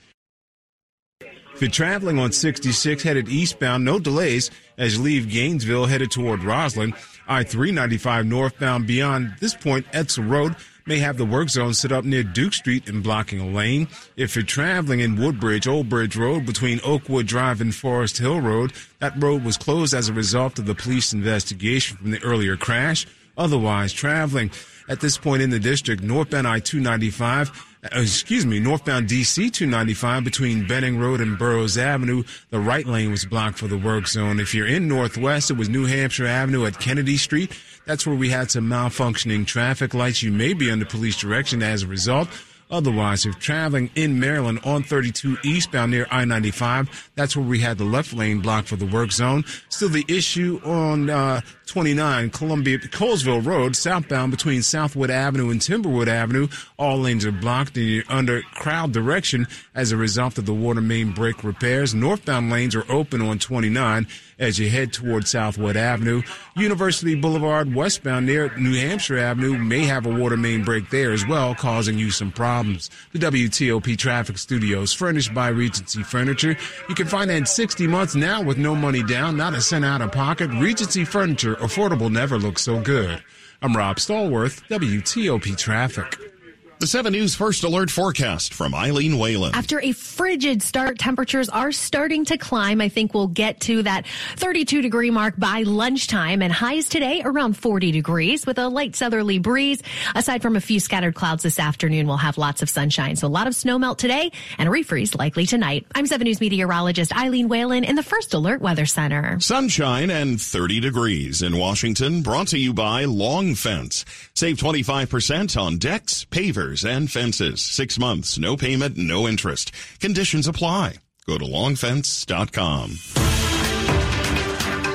If 1.22 1.62
you're 1.62 1.70
traveling 1.70 2.18
on 2.18 2.32
66 2.32 3.04
headed 3.04 3.30
eastbound, 3.30 3.86
no 3.86 4.00
delays 4.00 4.50
as 4.80 4.98
you 4.98 5.04
leave 5.04 5.30
Gainesville 5.30 5.86
headed 5.86 6.10
toward 6.10 6.40
Rosslyn. 6.40 6.96
I-395 7.28 8.26
northbound 8.28 8.88
beyond 8.88 9.36
this 9.40 9.54
point, 9.54 9.86
Edsall 9.92 10.28
Road 10.28 10.56
may 10.86 11.00
have 11.00 11.18
the 11.18 11.26
work 11.26 11.50
zone 11.50 11.74
set 11.74 11.92
up 11.92 12.04
near 12.04 12.24
Duke 12.24 12.54
Street 12.54 12.88
and 12.90 13.04
blocking 13.04 13.40
a 13.40 13.48
lane. 13.48 13.88
If 14.18 14.36
you're 14.36 14.44
traveling 14.44 15.00
in 15.00 15.16
Woodbridge, 15.16 15.68
Old 15.68 15.90
Bridge 15.90 16.16
Road 16.16 16.46
between 16.46 16.82
Oakwood 16.84 17.28
Drive 17.28 17.62
and 17.62 17.74
Forest 17.74 18.18
Hill 18.18 18.42
Road, 18.42 18.74
that 19.00 19.22
road 19.22 19.44
was 19.44 19.58
closed 19.58 19.94
as 19.94 20.10
a 20.10 20.14
result 20.14 20.60
of 20.60 20.66
the 20.66 20.76
police 20.76 21.14
investigation 21.14 21.98
from 21.98 22.12
the 22.12 22.24
earlier 22.24 22.58
crash. 22.58 23.08
Otherwise, 23.38 23.94
traveling 23.94 24.52
at 24.90 25.00
this 25.00 25.18
point 25.18 25.42
in 25.42 25.50
the 25.50 25.60
district, 25.60 26.04
northbound 26.04 26.48
I-295 26.48 27.52
uh, 27.84 28.00
excuse 28.00 28.46
me, 28.46 28.60
northbound 28.60 29.10
DC 29.10 29.52
295 29.52 30.24
between 30.24 30.66
Benning 30.66 30.98
Road 30.98 31.20
and 31.20 31.38
Burroughs 31.38 31.78
Avenue. 31.78 32.24
The 32.50 32.60
right 32.60 32.86
lane 32.86 33.12
was 33.12 33.26
blocked 33.26 33.58
for 33.58 33.68
the 33.68 33.78
work 33.78 34.08
zone. 34.08 34.40
If 34.40 34.56
you're 34.56 34.68
in 34.68 34.88
Northwest, 34.88 35.52
it 35.52 35.58
was 35.58 35.68
New 35.68 35.86
Hampshire 35.86 36.26
Avenue 36.26 36.66
at 36.66 36.80
Kennedy 36.80 37.18
Street. 37.18 37.52
That's 37.86 38.08
where 38.08 38.16
we 38.16 38.30
had 38.30 38.50
some 38.50 38.70
malfunctioning 38.70 39.46
traffic 39.46 39.94
lights. 39.94 40.24
You 40.24 40.32
may 40.32 40.54
be 40.54 40.72
under 40.72 40.86
police 40.86 41.18
direction 41.18 41.62
as 41.62 41.84
a 41.84 41.88
result. 41.88 42.30
Otherwise, 42.72 43.26
if 43.26 43.38
traveling 43.38 43.90
in 43.96 44.20
Maryland 44.20 44.60
on 44.64 44.82
32 44.82 45.38
eastbound 45.44 45.92
near 45.92 46.08
I-95, 46.10 47.10
that's 47.16 47.36
where 47.36 47.46
we 47.46 47.60
had 47.60 47.78
the 47.78 47.84
left 47.84 48.14
lane 48.14 48.40
blocked 48.40 48.70
for 48.70 48.78
the 48.78 48.86
work 48.86 49.12
zone. 49.12 49.44
Still 49.70 49.90
the 49.90 50.06
issue 50.08 50.62
on 50.64 51.10
uh, 51.10 51.42
29 51.66 52.30
Columbia 52.30 52.78
Colesville 52.78 53.46
Road, 53.46 53.76
southbound 53.76 54.32
between 54.32 54.62
Southwood 54.62 55.10
Avenue 55.10 55.50
and 55.50 55.62
Timberwood 55.62 56.08
Avenue. 56.08 56.48
All 56.78 57.00
lanes 57.00 57.26
are 57.26 57.32
blocked 57.32 57.78
and 57.78 57.88
you're 57.88 58.04
under 58.10 58.42
crowd 58.54 58.92
direction 58.92 59.48
as 59.74 59.92
a 59.92 59.98
result 59.98 60.38
of 60.38 60.46
the 60.46 60.54
water 60.54 60.82
main 60.82 61.12
break 61.12 61.44
repairs. 61.44 61.94
Northbound 61.94 62.50
lanes 62.50 62.76
are 62.76 62.90
open 62.92 63.22
on 63.22 63.40
29 63.40 64.08
as 64.40 64.60
you 64.60 64.70
head 64.70 64.92
toward 64.92 65.28
Southwood 65.28 65.78
Avenue. 65.78 66.22
University 66.56 67.16
Boulevard 67.16 67.74
westbound 67.74 68.26
near 68.26 68.56
New 68.58 68.76
Hampshire 68.76 69.18
Avenue 69.18 69.58
may 69.58 69.86
have 69.86 70.06
a 70.06 70.14
water 70.14 70.38
main 70.38 70.64
break 70.64 70.90
there 70.90 71.12
as 71.12 71.26
well, 71.26 71.56
causing 71.56 71.98
you 71.98 72.12
some 72.12 72.32
problems. 72.32 72.90
The 73.14 73.20
WTOP 73.20 73.98
traffic 73.98 74.38
studios 74.38 74.94
furnished 74.94 75.34
by 75.34 75.50
Regency 75.50 76.04
Furniture. 76.04 76.58
You 76.90 76.96
can 76.96 77.08
finance 77.08 77.52
60 77.52 77.88
months 77.88 78.16
now 78.16 78.42
with 78.42 78.58
no 78.58 78.76
money 78.76 79.04
down, 79.04 79.38
not 79.38 79.54
a 79.54 79.62
cent 79.62 79.86
out 79.86 80.02
of 80.02 80.12
pocket. 80.12 80.50
Regency 80.52 81.06
Furniture, 81.06 81.53
affordable 81.56 82.12
never 82.12 82.38
looks 82.38 82.62
so 82.62 82.80
good. 82.82 83.24
I'm 83.62 83.76
Rob 83.78 83.98
Stallworth, 83.98 84.68
WTOP 84.68 85.58
Traffic. 85.58 86.33
The 86.80 86.88
7 86.88 87.14
News 87.14 87.34
First 87.34 87.64
Alert 87.64 87.90
forecast 87.90 88.54
from 88.54 88.76
Eileen 88.76 89.18
Whalen. 89.18 89.56
After 89.56 89.80
a 89.80 89.94
frigid 89.94 90.62
start, 90.62 91.00
temperatures 91.00 91.48
are 91.48 91.72
starting 91.72 92.26
to 92.26 92.38
climb. 92.38 92.82
I 92.82 92.90
think 92.90 93.14
we'll 93.14 93.28
get 93.28 93.62
to 93.62 93.84
that 93.84 94.06
32 94.36 94.82
degree 94.82 95.10
mark 95.10 95.36
by 95.38 95.62
lunchtime 95.62 96.42
and 96.42 96.52
highs 96.52 96.90
today 96.90 97.22
around 97.24 97.56
40 97.56 97.94
degrees 97.94 98.46
with 98.46 98.58
a 98.58 98.68
light 98.68 98.98
southerly 98.98 99.40
breeze. 99.40 99.82
Aside 100.14 100.42
from 100.42 100.58
a 100.58 100.60
few 100.60 100.82
scattered 100.82 101.16
clouds 101.16 101.44
this 101.44 101.58
afternoon, 101.58 102.06
we'll 102.06 102.18
have 102.18 102.38
lots 102.38 102.62
of 102.62 102.70
sunshine. 102.70 103.16
So 103.16 103.28
a 103.28 103.30
lot 103.30 103.48
of 103.48 103.56
snow 103.56 103.80
melt 103.80 103.98
today 103.98 104.32
and 104.58 104.68
a 104.68 104.72
refreeze 104.72 105.18
likely 105.18 105.46
tonight. 105.46 105.86
I'm 105.96 106.06
7 106.06 106.26
News 106.26 106.42
meteorologist 106.42 107.16
Eileen 107.16 107.48
Whalen 107.48 107.86
in 107.86 107.96
the 107.96 108.04
First 108.04 108.34
Alert 108.34 108.60
Weather 108.60 108.86
Center. 108.86 109.40
Sunshine 109.40 110.10
and 110.10 110.42
30 110.42 110.82
degrees 110.82 111.42
in 111.42 111.58
Washington 111.58 112.24
brought 112.24 112.48
to 112.50 112.58
you 112.58 112.74
by 112.74 113.06
Long 113.06 113.56
Fence. 113.56 114.04
Save 114.34 114.58
25% 114.58 115.62
on 115.62 115.78
decks, 115.78 116.26
pavers, 116.26 116.63
and 116.86 117.12
fences. 117.12 117.62
Six 117.62 118.00
months, 118.00 118.38
no 118.38 118.56
payment, 118.56 118.96
no 118.98 119.28
interest. 119.28 119.72
Conditions 120.00 120.48
apply. 120.48 120.96
Go 121.28 121.38
to 121.38 121.46
longfence.com. 121.46 122.90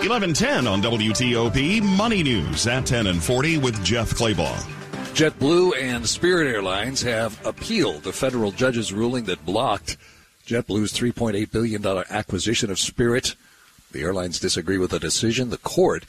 1110 0.09 0.67
on 0.67 0.81
WTOP 0.81 1.83
Money 1.83 2.23
News 2.23 2.67
at 2.67 2.87
10 2.87 3.09
and 3.09 3.23
40 3.23 3.59
with 3.59 3.85
Jeff 3.85 4.11
Clabaugh. 4.15 4.59
JetBlue 5.15 5.73
and 5.79 6.09
Spirit 6.09 6.51
Airlines 6.51 7.03
have 7.03 7.45
appealed 7.47 8.05
the 8.05 8.13
federal 8.13 8.53
judge's 8.53 8.93
ruling 8.93 9.25
that 9.25 9.45
blocked 9.45 9.97
JetBlue's 10.47 10.93
$3.8 10.93 11.51
billion 11.51 11.85
acquisition 12.09 12.71
of 12.71 12.79
Spirit. 12.79 13.35
The 13.93 14.03
airlines 14.03 14.41
disagree 14.41 14.79
with 14.79 14.93
the 14.93 14.99
decision. 14.99 15.51
The 15.51 15.59
court 15.59 16.07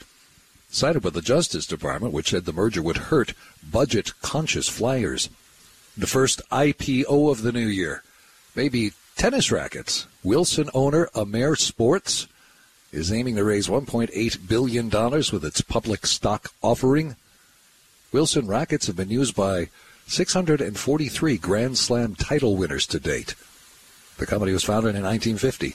sided 0.70 1.04
with 1.04 1.14
the 1.14 1.20
Justice 1.20 1.66
Department, 1.66 2.14
which 2.14 2.30
said 2.30 2.44
the 2.44 2.52
merger 2.52 2.82
would 2.82 2.96
hurt 2.96 3.34
budget 3.70 4.12
conscious 4.22 4.68
flyers 4.68 5.28
the 5.96 6.06
first 6.06 6.40
IPO 6.50 7.30
of 7.30 7.42
the 7.42 7.52
new 7.52 7.66
year. 7.66 8.02
Maybe 8.54 8.92
tennis 9.16 9.50
rackets. 9.52 10.06
Wilson 10.22 10.68
owner 10.74 11.08
Amer 11.16 11.56
Sports 11.56 12.26
is 12.92 13.12
aiming 13.12 13.36
to 13.36 13.44
raise 13.44 13.68
$1.8 13.68 14.48
billion 14.48 14.90
with 14.90 15.44
its 15.44 15.60
public 15.60 16.06
stock 16.06 16.52
offering. 16.62 17.16
Wilson 18.12 18.46
rackets 18.46 18.86
have 18.86 18.96
been 18.96 19.10
used 19.10 19.36
by 19.36 19.68
643 20.06 21.36
Grand 21.38 21.78
Slam 21.78 22.16
title 22.16 22.56
winners 22.56 22.86
to 22.88 22.98
date. 22.98 23.34
The 24.18 24.26
company 24.26 24.52
was 24.52 24.64
founded 24.64 24.96
in 24.96 25.02
1950. 25.02 25.74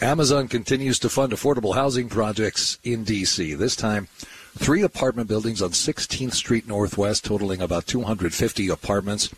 Amazon 0.00 0.48
continues 0.48 0.98
to 0.98 1.08
fund 1.08 1.32
affordable 1.32 1.74
housing 1.74 2.08
projects 2.08 2.78
in 2.82 3.04
D.C., 3.04 3.54
this 3.54 3.76
time 3.76 4.08
three 4.56 4.82
apartment 4.82 5.28
buildings 5.28 5.62
on 5.62 5.70
16th 5.70 6.34
Street 6.34 6.66
Northwest, 6.66 7.24
totaling 7.24 7.60
about 7.60 7.86
250 7.86 8.68
apartments. 8.68 9.30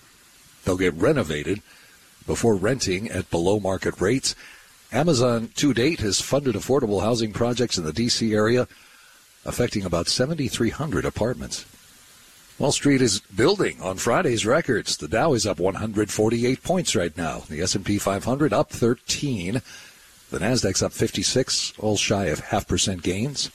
They'll 0.65 0.77
get 0.77 0.95
renovated 0.95 1.63
before 2.27 2.55
renting 2.55 3.11
at 3.11 3.31
below 3.31 3.61
market 3.61 4.01
rates. 4.01 4.35
Amazon 4.93 5.51
to 5.57 5.75
date 5.75 6.01
has 6.01 6.21
funded 6.21 6.55
affordable 6.55 7.03
housing 7.03 7.33
projects 7.33 7.77
in 7.77 7.85
the 7.85 7.93
D.C. 7.93 8.35
area, 8.35 8.69
affecting 9.45 9.85
about 9.85 10.09
7,300 10.09 11.05
apartments. 11.05 11.67
Wall 12.59 12.71
Street 12.71 13.03
is 13.03 13.19
building 13.21 13.81
on 13.83 13.97
Friday's 13.97 14.47
records. 14.47 14.97
The 14.97 15.09
Dow 15.09 15.33
is 15.33 15.45
up 15.45 15.59
148 15.59 16.63
points 16.63 16.95
right 16.95 17.17
now. 17.17 17.43
The 17.49 17.61
S&P 17.61 17.99
500 17.99 18.53
up 18.53 18.71
13. 18.71 19.61
The 20.31 20.39
Nasdaq's 20.39 20.83
up 20.83 20.93
56, 20.93 21.75
all 21.79 21.97
shy 21.97 22.27
of 22.27 22.39
half 22.39 22.69
percent 22.69 23.03
gains. 23.03 23.51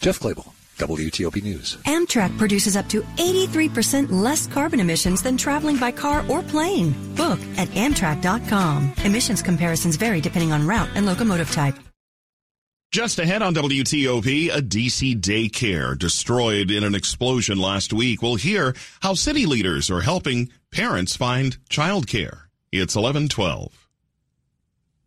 Jeff 0.00 0.20
Clabaugh. 0.20 0.52
WTOP 0.78 1.42
News. 1.42 1.76
Amtrak 1.84 2.36
produces 2.38 2.76
up 2.76 2.88
to 2.88 3.02
83% 3.18 4.10
less 4.10 4.46
carbon 4.46 4.80
emissions 4.80 5.22
than 5.22 5.36
traveling 5.36 5.76
by 5.76 5.92
car 5.92 6.24
or 6.28 6.42
plane. 6.42 6.94
Book 7.14 7.40
at 7.56 7.68
Amtrak.com. 7.68 8.92
Emissions 9.04 9.42
comparisons 9.42 9.96
vary 9.96 10.20
depending 10.20 10.52
on 10.52 10.66
route 10.66 10.90
and 10.94 11.06
locomotive 11.06 11.50
type. 11.50 11.76
Just 12.90 13.18
ahead 13.18 13.42
on 13.42 13.54
WTOP, 13.54 14.48
a 14.48 14.62
DC 14.62 15.20
daycare 15.20 15.98
destroyed 15.98 16.70
in 16.70 16.84
an 16.84 16.94
explosion 16.94 17.58
last 17.58 17.92
week. 17.92 18.22
We'll 18.22 18.36
hear 18.36 18.74
how 19.00 19.12
city 19.12 19.44
leaders 19.44 19.90
are 19.90 20.00
helping 20.00 20.50
parents 20.72 21.14
find 21.14 21.58
childcare. 21.68 22.44
It's 22.72 22.96
1112. 22.96 23.88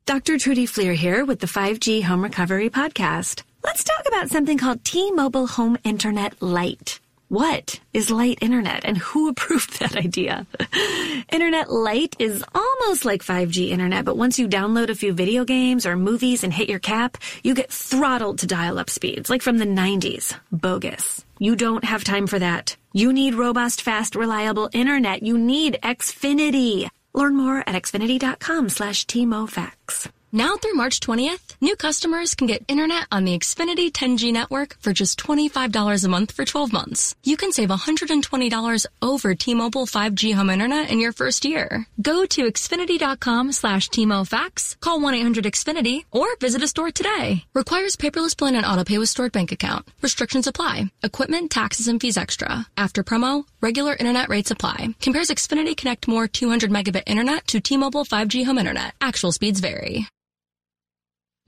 Dr. 0.06 0.38
Trudy 0.38 0.68
Fleer 0.68 0.94
here 0.94 1.26
with 1.26 1.40
the 1.40 1.48
5G 1.48 2.04
Home 2.04 2.24
Recovery 2.24 2.70
Podcast. 2.70 3.42
Let's 3.64 3.84
talk 3.84 4.04
about 4.08 4.30
something 4.30 4.58
called 4.58 4.84
T-Mobile 4.84 5.48
Home 5.48 5.78
Internet 5.84 6.42
Lite. 6.42 7.00
What 7.28 7.80
is 7.94 8.12
light 8.12 8.40
internet 8.42 8.84
and 8.84 8.98
who 8.98 9.30
approved 9.30 9.80
that 9.80 9.96
idea? 9.96 10.46
internet 11.32 11.72
light 11.72 12.16
is 12.20 12.44
almost 12.54 13.06
like 13.06 13.24
5G 13.24 13.70
internet, 13.70 14.04
but 14.04 14.18
once 14.18 14.38
you 14.38 14.50
download 14.50 14.90
a 14.90 14.96
few 14.96 15.14
video 15.14 15.46
games 15.46 15.86
or 15.86 15.96
movies 15.96 16.44
and 16.44 16.52
hit 16.52 16.68
your 16.68 16.80
cap, 16.80 17.18
you 17.44 17.54
get 17.54 17.72
throttled 17.72 18.40
to 18.40 18.48
dial 18.48 18.80
up 18.80 18.90
speeds, 18.90 19.30
like 19.30 19.42
from 19.42 19.60
the 19.60 19.66
90s. 19.66 20.36
Bogus. 20.52 21.24
You 21.40 21.56
don't 21.56 21.86
have 21.86 22.04
time 22.04 22.28
for 22.28 22.40
that. 22.40 22.76
You 22.94 23.14
need 23.14 23.36
robust, 23.36 23.82
fast, 23.82 24.16
reliable 24.16 24.70
internet. 24.74 25.24
You 25.24 25.38
need 25.38 25.80
Xfinity. 25.82 26.90
Learn 27.14 27.36
more 27.36 27.60
at 27.60 27.82
xfinity.com 27.82 28.70
slash 28.70 29.06
tmofax. 29.06 30.10
Now 30.34 30.56
through 30.56 30.76
March 30.76 31.02
20th, 31.02 31.56
new 31.60 31.76
customers 31.76 32.36
can 32.36 32.48
get 32.48 32.64
internet 32.70 33.06
on 33.12 33.26
the 33.26 33.38
Xfinity 33.38 33.92
10G 33.92 34.32
network 34.32 34.78
for 34.80 34.94
just 34.94 35.20
$25 35.20 36.06
a 36.06 36.08
month 36.08 36.32
for 36.32 36.46
12 36.46 36.72
months. 36.72 37.16
You 37.26 37.36
can 37.36 37.52
save 37.52 37.68
$120 37.68 38.86
over 39.02 39.36
T-Mobile 39.36 39.88
5G 39.88 40.34
home 40.34 40.50
internet 40.50 40.90
in 40.90 41.02
your 41.02 41.12
first 41.12 41.44
year. 41.44 41.86
Go 42.02 42.26
to 42.28 42.46
Xfinity.com 42.46 43.52
slash 43.52 43.90
T-MoFax, 43.90 44.80
call 44.80 45.02
1-800-XFINITY, 45.02 46.06
or 46.12 46.34
visit 46.38 46.64
a 46.64 46.68
store 46.70 46.92
today. 46.92 47.44
Requires 47.54 47.98
paperless 47.98 48.38
plan 48.38 48.56
and 48.56 48.66
autopay 48.66 49.00
with 49.00 49.10
stored 49.10 49.34
bank 49.34 49.52
account. 49.52 49.86
Restrictions 50.02 50.48
apply. 50.48 50.92
Equipment, 51.04 51.52
taxes, 51.52 51.90
and 51.90 52.00
fees 52.00 52.16
extra. 52.16 52.68
After 52.78 53.04
promo, 53.04 53.44
regular 53.60 53.96
internet 53.96 54.30
rates 54.30 54.52
apply. 54.52 54.96
Compares 55.02 55.30
Xfinity 55.30 55.76
Connect 55.76 56.08
More 56.08 56.30
200 56.30 56.72
megabit 56.72 57.04
internet 57.06 57.48
to 57.48 57.60
T-Mobile 57.60 58.06
5G 58.06 58.46
home 58.46 58.60
internet. 58.60 58.94
Actual 59.02 59.34
speeds 59.34 59.60
vary. 59.60 60.08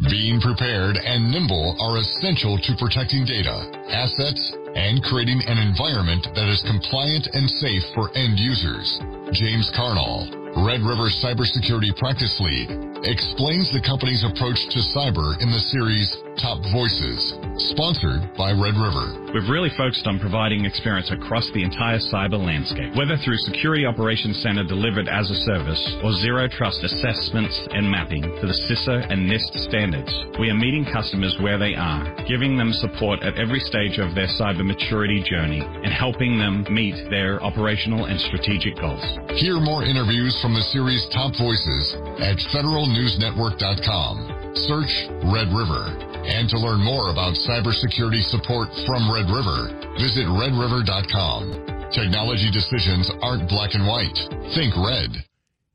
Being 0.02 0.42
prepared 0.42 0.98
and 0.98 1.30
nimble 1.30 1.78
are 1.78 2.02
essential 2.02 2.58
to 2.58 2.72
protecting 2.82 3.30
data, 3.30 3.54
assets, 3.94 4.42
and 4.74 4.98
creating 5.06 5.46
an 5.46 5.62
environment 5.62 6.26
that 6.34 6.50
is 6.50 6.66
compliant 6.66 7.30
and 7.30 7.46
safe 7.62 7.86
for 7.94 8.10
end 8.18 8.42
users. 8.42 8.98
James 9.38 9.70
Carnall, 9.78 10.26
Red 10.66 10.82
River 10.82 11.14
Cybersecurity 11.22 11.94
Practice 12.02 12.34
Lead, 12.42 12.74
explains 13.06 13.70
the 13.70 13.86
company's 13.86 14.26
approach 14.26 14.58
to 14.74 14.82
cyber 14.98 15.38
in 15.38 15.54
the 15.54 15.62
series 15.70 16.10
Top 16.42 16.58
Voices, 16.74 17.38
sponsored 17.74 18.34
by 18.38 18.52
Red 18.52 18.74
River. 18.74 19.32
We've 19.34 19.50
really 19.50 19.70
focused 19.78 20.08
on 20.08 20.20
providing 20.20 20.66
experience 20.66 21.12
across 21.12 21.50
the 21.54 21.63
entire 21.63 22.00
cyber 22.12 22.38
landscape, 22.38 22.96
whether 22.96 23.18
through 23.18 23.38
Security 23.46 23.86
Operations 23.86 24.42
Center 24.42 24.63
delivered 24.63 25.08
as 25.08 25.30
a 25.30 25.36
service 25.46 25.82
or 26.04 26.12
zero 26.22 26.48
trust 26.48 26.84
assessments 26.84 27.54
and 27.72 27.90
mapping 27.90 28.22
to 28.22 28.46
the 28.48 28.58
CISA 28.66 29.12
and 29.12 29.30
NIST 29.30 29.70
standards. 29.70 30.12
We 30.40 30.50
are 30.50 30.58
meeting 30.58 30.86
customers 30.92 31.38
where 31.42 31.58
they 31.58 31.75
are, 31.75 32.04
giving 32.28 32.58
them 32.58 32.74
support 32.74 33.22
at 33.22 33.38
every 33.38 33.60
stage 33.60 34.00
of 34.00 34.16
their 34.16 34.28
cyber 34.40 34.66
maturity 34.66 35.24
journey 35.24 35.62
and 35.62 35.94
helping 35.94 36.40
them 36.40 36.66
meet 36.70 36.96
their 37.10 37.42
operational 37.44 38.06
and 38.06 38.20
strategic 38.20 38.75
goals. 38.78 39.04
Hear 39.40 39.60
more 39.60 39.84
interviews 39.84 40.38
from 40.42 40.54
the 40.54 40.66
series 40.74 41.06
Top 41.13 41.34
Voices 41.38 41.96
at 42.20 42.38
federalnewsnetwork.com. 42.52 44.43
Search 44.56 44.94
Red 45.34 45.50
River. 45.50 45.92
And 46.24 46.48
to 46.50 46.58
learn 46.58 46.80
more 46.80 47.12
about 47.12 47.36
cybersecurity 47.44 48.22
support 48.30 48.70
from 48.86 49.12
Red 49.12 49.28
River, 49.28 49.74
visit 50.00 50.26
redriver.com. 50.30 51.92
Technology 51.92 52.50
decisions 52.52 53.12
aren't 53.22 53.50
black 53.50 53.74
and 53.74 53.86
white. 53.86 54.18
Think 54.56 54.74
red. 54.78 55.24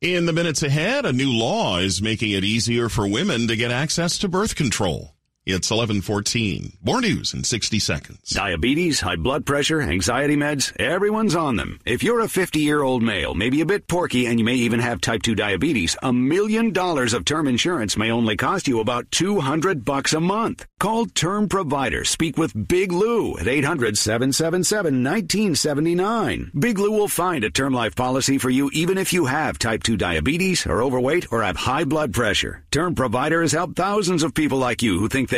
In 0.00 0.26
the 0.26 0.32
minutes 0.32 0.62
ahead, 0.62 1.04
a 1.04 1.12
new 1.12 1.30
law 1.32 1.78
is 1.78 2.00
making 2.00 2.30
it 2.30 2.44
easier 2.44 2.88
for 2.88 3.06
women 3.06 3.48
to 3.48 3.56
get 3.56 3.70
access 3.70 4.18
to 4.18 4.28
birth 4.28 4.54
control. 4.54 5.17
It's 5.50 5.70
1114. 5.70 6.74
More 6.82 7.00
news 7.00 7.32
in 7.32 7.42
60 7.42 7.78
seconds. 7.78 8.20
Diabetes, 8.28 9.00
high 9.00 9.16
blood 9.16 9.46
pressure, 9.46 9.80
anxiety 9.80 10.36
meds, 10.36 10.78
everyone's 10.78 11.34
on 11.34 11.56
them. 11.56 11.80
If 11.86 12.02
you're 12.02 12.20
a 12.20 12.28
50 12.28 12.60
year 12.60 12.82
old 12.82 13.02
male, 13.02 13.32
maybe 13.32 13.62
a 13.62 13.66
bit 13.66 13.88
porky, 13.88 14.26
and 14.26 14.38
you 14.38 14.44
may 14.44 14.56
even 14.56 14.78
have 14.78 15.00
type 15.00 15.22
2 15.22 15.34
diabetes, 15.34 15.96
a 16.02 16.12
million 16.12 16.74
dollars 16.74 17.14
of 17.14 17.24
term 17.24 17.48
insurance 17.48 17.96
may 17.96 18.10
only 18.10 18.36
cost 18.36 18.68
you 18.68 18.80
about 18.80 19.10
200 19.10 19.86
bucks 19.86 20.12
a 20.12 20.20
month. 20.20 20.66
Call 20.78 21.06
Term 21.06 21.48
Provider. 21.48 22.04
Speak 22.04 22.36
with 22.36 22.68
Big 22.68 22.92
Lou 22.92 23.38
at 23.38 23.48
800 23.48 23.96
777 23.96 25.02
1979. 25.02 26.52
Big 26.58 26.78
Lou 26.78 26.90
will 26.90 27.08
find 27.08 27.42
a 27.42 27.50
term 27.50 27.72
life 27.72 27.96
policy 27.96 28.36
for 28.36 28.50
you 28.50 28.68
even 28.74 28.98
if 28.98 29.14
you 29.14 29.24
have 29.24 29.58
type 29.58 29.82
2 29.82 29.96
diabetes, 29.96 30.66
are 30.66 30.82
overweight, 30.82 31.32
or 31.32 31.42
have 31.42 31.56
high 31.56 31.84
blood 31.84 32.12
pressure. 32.12 32.64
Term 32.70 32.94
Provider 32.94 33.40
has 33.40 33.52
helped 33.52 33.76
thousands 33.76 34.22
of 34.22 34.34
people 34.34 34.58
like 34.58 34.82
you 34.82 34.98
who 34.98 35.08
think 35.08 35.30
they 35.30 35.37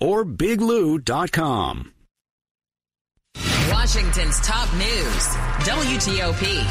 or 0.00 0.24
biglou.com. 0.24 1.92
Washington's 3.70 4.40
top 4.40 4.72
news, 4.74 5.26
WTOP. 5.66 6.64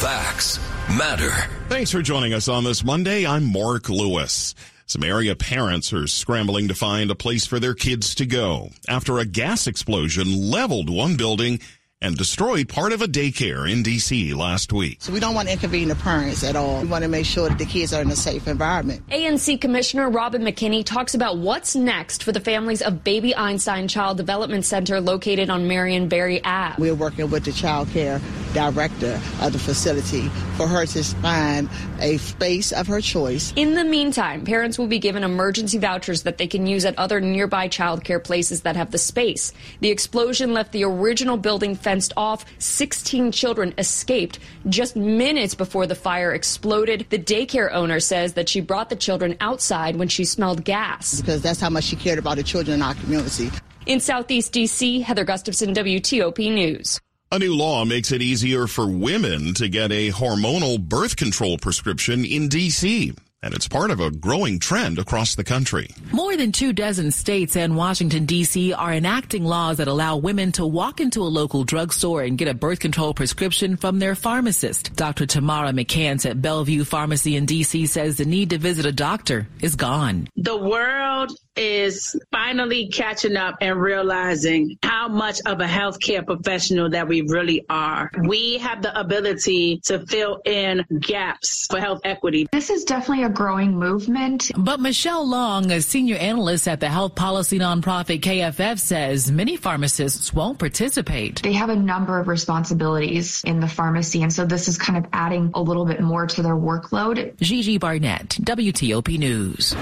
Facts 0.00 0.58
matter. 0.96 1.30
Thanks 1.68 1.90
for 1.90 2.02
joining 2.02 2.34
us 2.34 2.48
on 2.48 2.64
this 2.64 2.84
Monday. 2.84 3.26
I'm 3.26 3.52
Mark 3.52 3.88
Lewis. 3.88 4.54
Some 4.86 5.04
area 5.04 5.34
parents 5.34 5.92
are 5.92 6.06
scrambling 6.06 6.68
to 6.68 6.74
find 6.74 7.10
a 7.10 7.14
place 7.14 7.46
for 7.46 7.58
their 7.58 7.74
kids 7.74 8.14
to 8.16 8.26
go 8.26 8.70
after 8.88 9.18
a 9.18 9.24
gas 9.24 9.66
explosion 9.66 10.50
leveled 10.50 10.90
one 10.90 11.16
building 11.16 11.60
and 12.02 12.16
destroyed 12.16 12.68
part 12.68 12.92
of 12.92 13.00
a 13.00 13.06
daycare 13.06 13.70
in 13.70 13.82
D.C. 13.82 14.34
last 14.34 14.72
week. 14.72 14.98
So 15.00 15.12
we 15.12 15.20
don't 15.20 15.34
want 15.34 15.48
to 15.48 15.54
inconvene 15.54 15.88
the 15.88 15.94
parents 15.94 16.44
at 16.44 16.56
all. 16.56 16.82
We 16.82 16.88
want 16.88 17.04
to 17.04 17.08
make 17.08 17.24
sure 17.24 17.48
that 17.48 17.58
the 17.58 17.64
kids 17.64 17.92
are 17.94 18.02
in 18.02 18.10
a 18.10 18.16
safe 18.16 18.46
environment. 18.48 19.06
ANC 19.08 19.60
Commissioner 19.60 20.10
Robin 20.10 20.42
McKinney 20.42 20.84
talks 20.84 21.14
about 21.14 21.38
what's 21.38 21.74
next 21.74 22.24
for 22.24 22.32
the 22.32 22.40
families 22.40 22.82
of 22.82 23.04
Baby 23.04 23.34
Einstein 23.34 23.88
Child 23.88 24.16
Development 24.16 24.64
Center 24.64 25.00
located 25.00 25.48
on 25.48 25.68
Marion 25.68 26.08
Barry 26.08 26.42
Ave. 26.44 26.80
We're 26.80 26.94
working 26.94 27.30
with 27.30 27.44
the 27.44 27.52
child 27.52 27.88
care 27.90 28.20
director 28.52 29.20
of 29.40 29.52
the 29.52 29.58
facility 29.58 30.28
for 30.56 30.66
her 30.66 30.86
to 30.86 31.02
find 31.02 31.68
a 32.00 32.16
space 32.18 32.72
of 32.72 32.86
her 32.86 33.00
choice. 33.00 33.52
In 33.56 33.74
the 33.74 33.84
meantime, 33.84 34.44
parents 34.44 34.78
will 34.78 34.86
be 34.86 34.98
given 34.98 35.24
emergency 35.24 35.78
vouchers 35.78 36.22
that 36.22 36.38
they 36.38 36.46
can 36.46 36.66
use 36.66 36.84
at 36.84 36.98
other 36.98 37.20
nearby 37.20 37.68
child 37.68 38.04
care 38.04 38.20
places 38.20 38.62
that 38.62 38.76
have 38.76 38.90
the 38.90 38.98
space. 38.98 39.52
The 39.80 39.90
explosion 39.90 40.52
left 40.52 40.72
the 40.72 40.84
original 40.84 41.36
building 41.36 41.74
fenced 41.74 42.12
off. 42.16 42.44
16 42.58 43.32
children 43.32 43.74
escaped 43.78 44.38
just 44.68 44.96
minutes 44.96 45.54
before 45.54 45.86
the 45.86 45.94
fire 45.94 46.32
exploded. 46.32 47.06
The 47.10 47.18
daycare 47.18 47.72
owner 47.72 48.00
says 48.00 48.34
that 48.34 48.48
she 48.48 48.60
brought 48.60 48.90
the 48.90 48.96
children 48.96 49.36
outside 49.40 49.96
when 49.96 50.08
she 50.08 50.24
smelled 50.24 50.64
gas. 50.64 51.20
Because 51.20 51.42
that's 51.42 51.60
how 51.60 51.70
much 51.70 51.84
she 51.84 51.96
cared 51.96 52.18
about 52.18 52.36
the 52.36 52.42
children 52.42 52.76
in 52.76 52.82
our 52.82 52.94
community. 52.94 53.50
In 53.86 53.98
Southeast 53.98 54.52
D.C., 54.52 55.00
Heather 55.00 55.24
Gustafson, 55.24 55.74
WTOP 55.74 56.52
News. 56.52 57.00
A 57.32 57.38
new 57.38 57.56
law 57.56 57.86
makes 57.86 58.12
it 58.12 58.20
easier 58.20 58.66
for 58.66 58.86
women 58.86 59.54
to 59.54 59.66
get 59.66 59.90
a 59.90 60.10
hormonal 60.10 60.78
birth 60.78 61.16
control 61.16 61.56
prescription 61.56 62.26
in 62.26 62.50
D.C 62.50 63.14
and 63.42 63.54
it's 63.54 63.66
part 63.66 63.90
of 63.90 64.00
a 64.00 64.10
growing 64.10 64.58
trend 64.58 64.98
across 64.98 65.34
the 65.34 65.44
country. 65.44 65.88
More 66.12 66.36
than 66.36 66.52
two 66.52 66.72
dozen 66.72 67.10
states 67.10 67.56
and 67.56 67.76
Washington, 67.76 68.24
D.C. 68.24 68.72
are 68.72 68.92
enacting 68.92 69.44
laws 69.44 69.78
that 69.78 69.88
allow 69.88 70.16
women 70.16 70.52
to 70.52 70.66
walk 70.66 71.00
into 71.00 71.22
a 71.22 71.24
local 71.24 71.64
drugstore 71.64 72.22
and 72.22 72.38
get 72.38 72.48
a 72.48 72.54
birth 72.54 72.78
control 72.78 73.14
prescription 73.14 73.76
from 73.76 73.98
their 73.98 74.14
pharmacist. 74.14 74.94
Dr. 74.94 75.26
Tamara 75.26 75.72
McCants 75.72 76.28
at 76.28 76.40
Bellevue 76.40 76.84
Pharmacy 76.84 77.34
in 77.36 77.46
D.C. 77.46 77.86
says 77.86 78.16
the 78.16 78.24
need 78.24 78.50
to 78.50 78.58
visit 78.58 78.86
a 78.86 78.92
doctor 78.92 79.48
is 79.60 79.74
gone. 79.74 80.28
The 80.36 80.56
world 80.56 81.32
is 81.56 82.18
finally 82.30 82.88
catching 82.88 83.36
up 83.36 83.56
and 83.60 83.80
realizing 83.80 84.78
how 84.82 85.08
much 85.08 85.40
of 85.46 85.60
a 85.60 85.66
healthcare 85.66 86.24
professional 86.24 86.90
that 86.90 87.06
we 87.06 87.22
really 87.22 87.64
are. 87.68 88.10
We 88.26 88.58
have 88.58 88.82
the 88.82 88.98
ability 88.98 89.80
to 89.84 90.04
fill 90.06 90.40
in 90.44 90.84
gaps 91.00 91.66
for 91.70 91.80
health 91.80 92.00
equity. 92.04 92.46
This 92.52 92.70
is 92.70 92.84
definitely 92.84 93.24
a 93.24 93.28
growing 93.28 93.76
movement. 93.78 94.50
But 94.56 94.80
Michelle 94.80 95.28
Long, 95.28 95.70
a 95.70 95.80
senior 95.80 96.16
analyst 96.16 96.68
at 96.68 96.80
the 96.80 96.88
health 96.88 97.14
policy 97.14 97.58
nonprofit 97.58 98.20
KFF, 98.20 98.78
says 98.78 99.30
many 99.30 99.56
pharmacists 99.56 100.32
won't 100.32 100.58
participate. 100.58 101.42
They 101.42 101.52
have 101.52 101.70
a 101.70 101.76
number 101.76 102.18
of 102.18 102.28
responsibilities 102.28 103.42
in 103.44 103.60
the 103.60 103.68
pharmacy, 103.68 104.22
and 104.22 104.32
so 104.32 104.44
this 104.44 104.68
is 104.68 104.78
kind 104.78 104.98
of 104.98 105.10
adding 105.12 105.50
a 105.54 105.62
little 105.62 105.84
bit 105.84 106.00
more 106.00 106.26
to 106.26 106.42
their 106.42 106.56
workload. 106.56 107.36
Gigi 107.38 107.78
Barnett, 107.78 108.28
WTOP 108.42 109.18
News. 109.18 109.74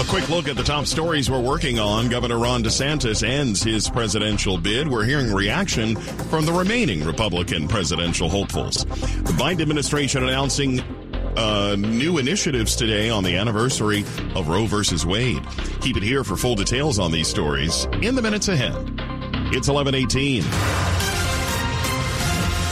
A 0.00 0.04
quick 0.04 0.30
look 0.30 0.48
at 0.48 0.56
the 0.56 0.62
top 0.62 0.86
stories 0.86 1.30
we're 1.30 1.42
working 1.42 1.78
on. 1.78 2.08
Governor 2.08 2.38
Ron 2.38 2.64
DeSantis 2.64 3.22
ends 3.22 3.62
his 3.62 3.90
presidential 3.90 4.56
bid. 4.56 4.88
We're 4.88 5.04
hearing 5.04 5.30
reaction 5.30 5.94
from 5.94 6.46
the 6.46 6.54
remaining 6.54 7.04
Republican 7.04 7.68
presidential 7.68 8.30
hopefuls. 8.30 8.86
The 8.86 9.34
Biden 9.38 9.60
administration 9.60 10.22
announcing 10.22 10.80
uh, 11.36 11.76
new 11.78 12.16
initiatives 12.16 12.76
today 12.76 13.10
on 13.10 13.24
the 13.24 13.36
anniversary 13.36 14.06
of 14.34 14.48
Roe 14.48 14.64
versus 14.64 15.04
Wade. 15.04 15.46
Keep 15.82 15.98
it 15.98 16.02
here 16.02 16.24
for 16.24 16.34
full 16.34 16.54
details 16.54 16.98
on 16.98 17.12
these 17.12 17.28
stories 17.28 17.84
in 18.00 18.14
the 18.14 18.22
minutes 18.22 18.48
ahead. 18.48 18.74
It's 19.52 19.68
1118. 19.68 20.89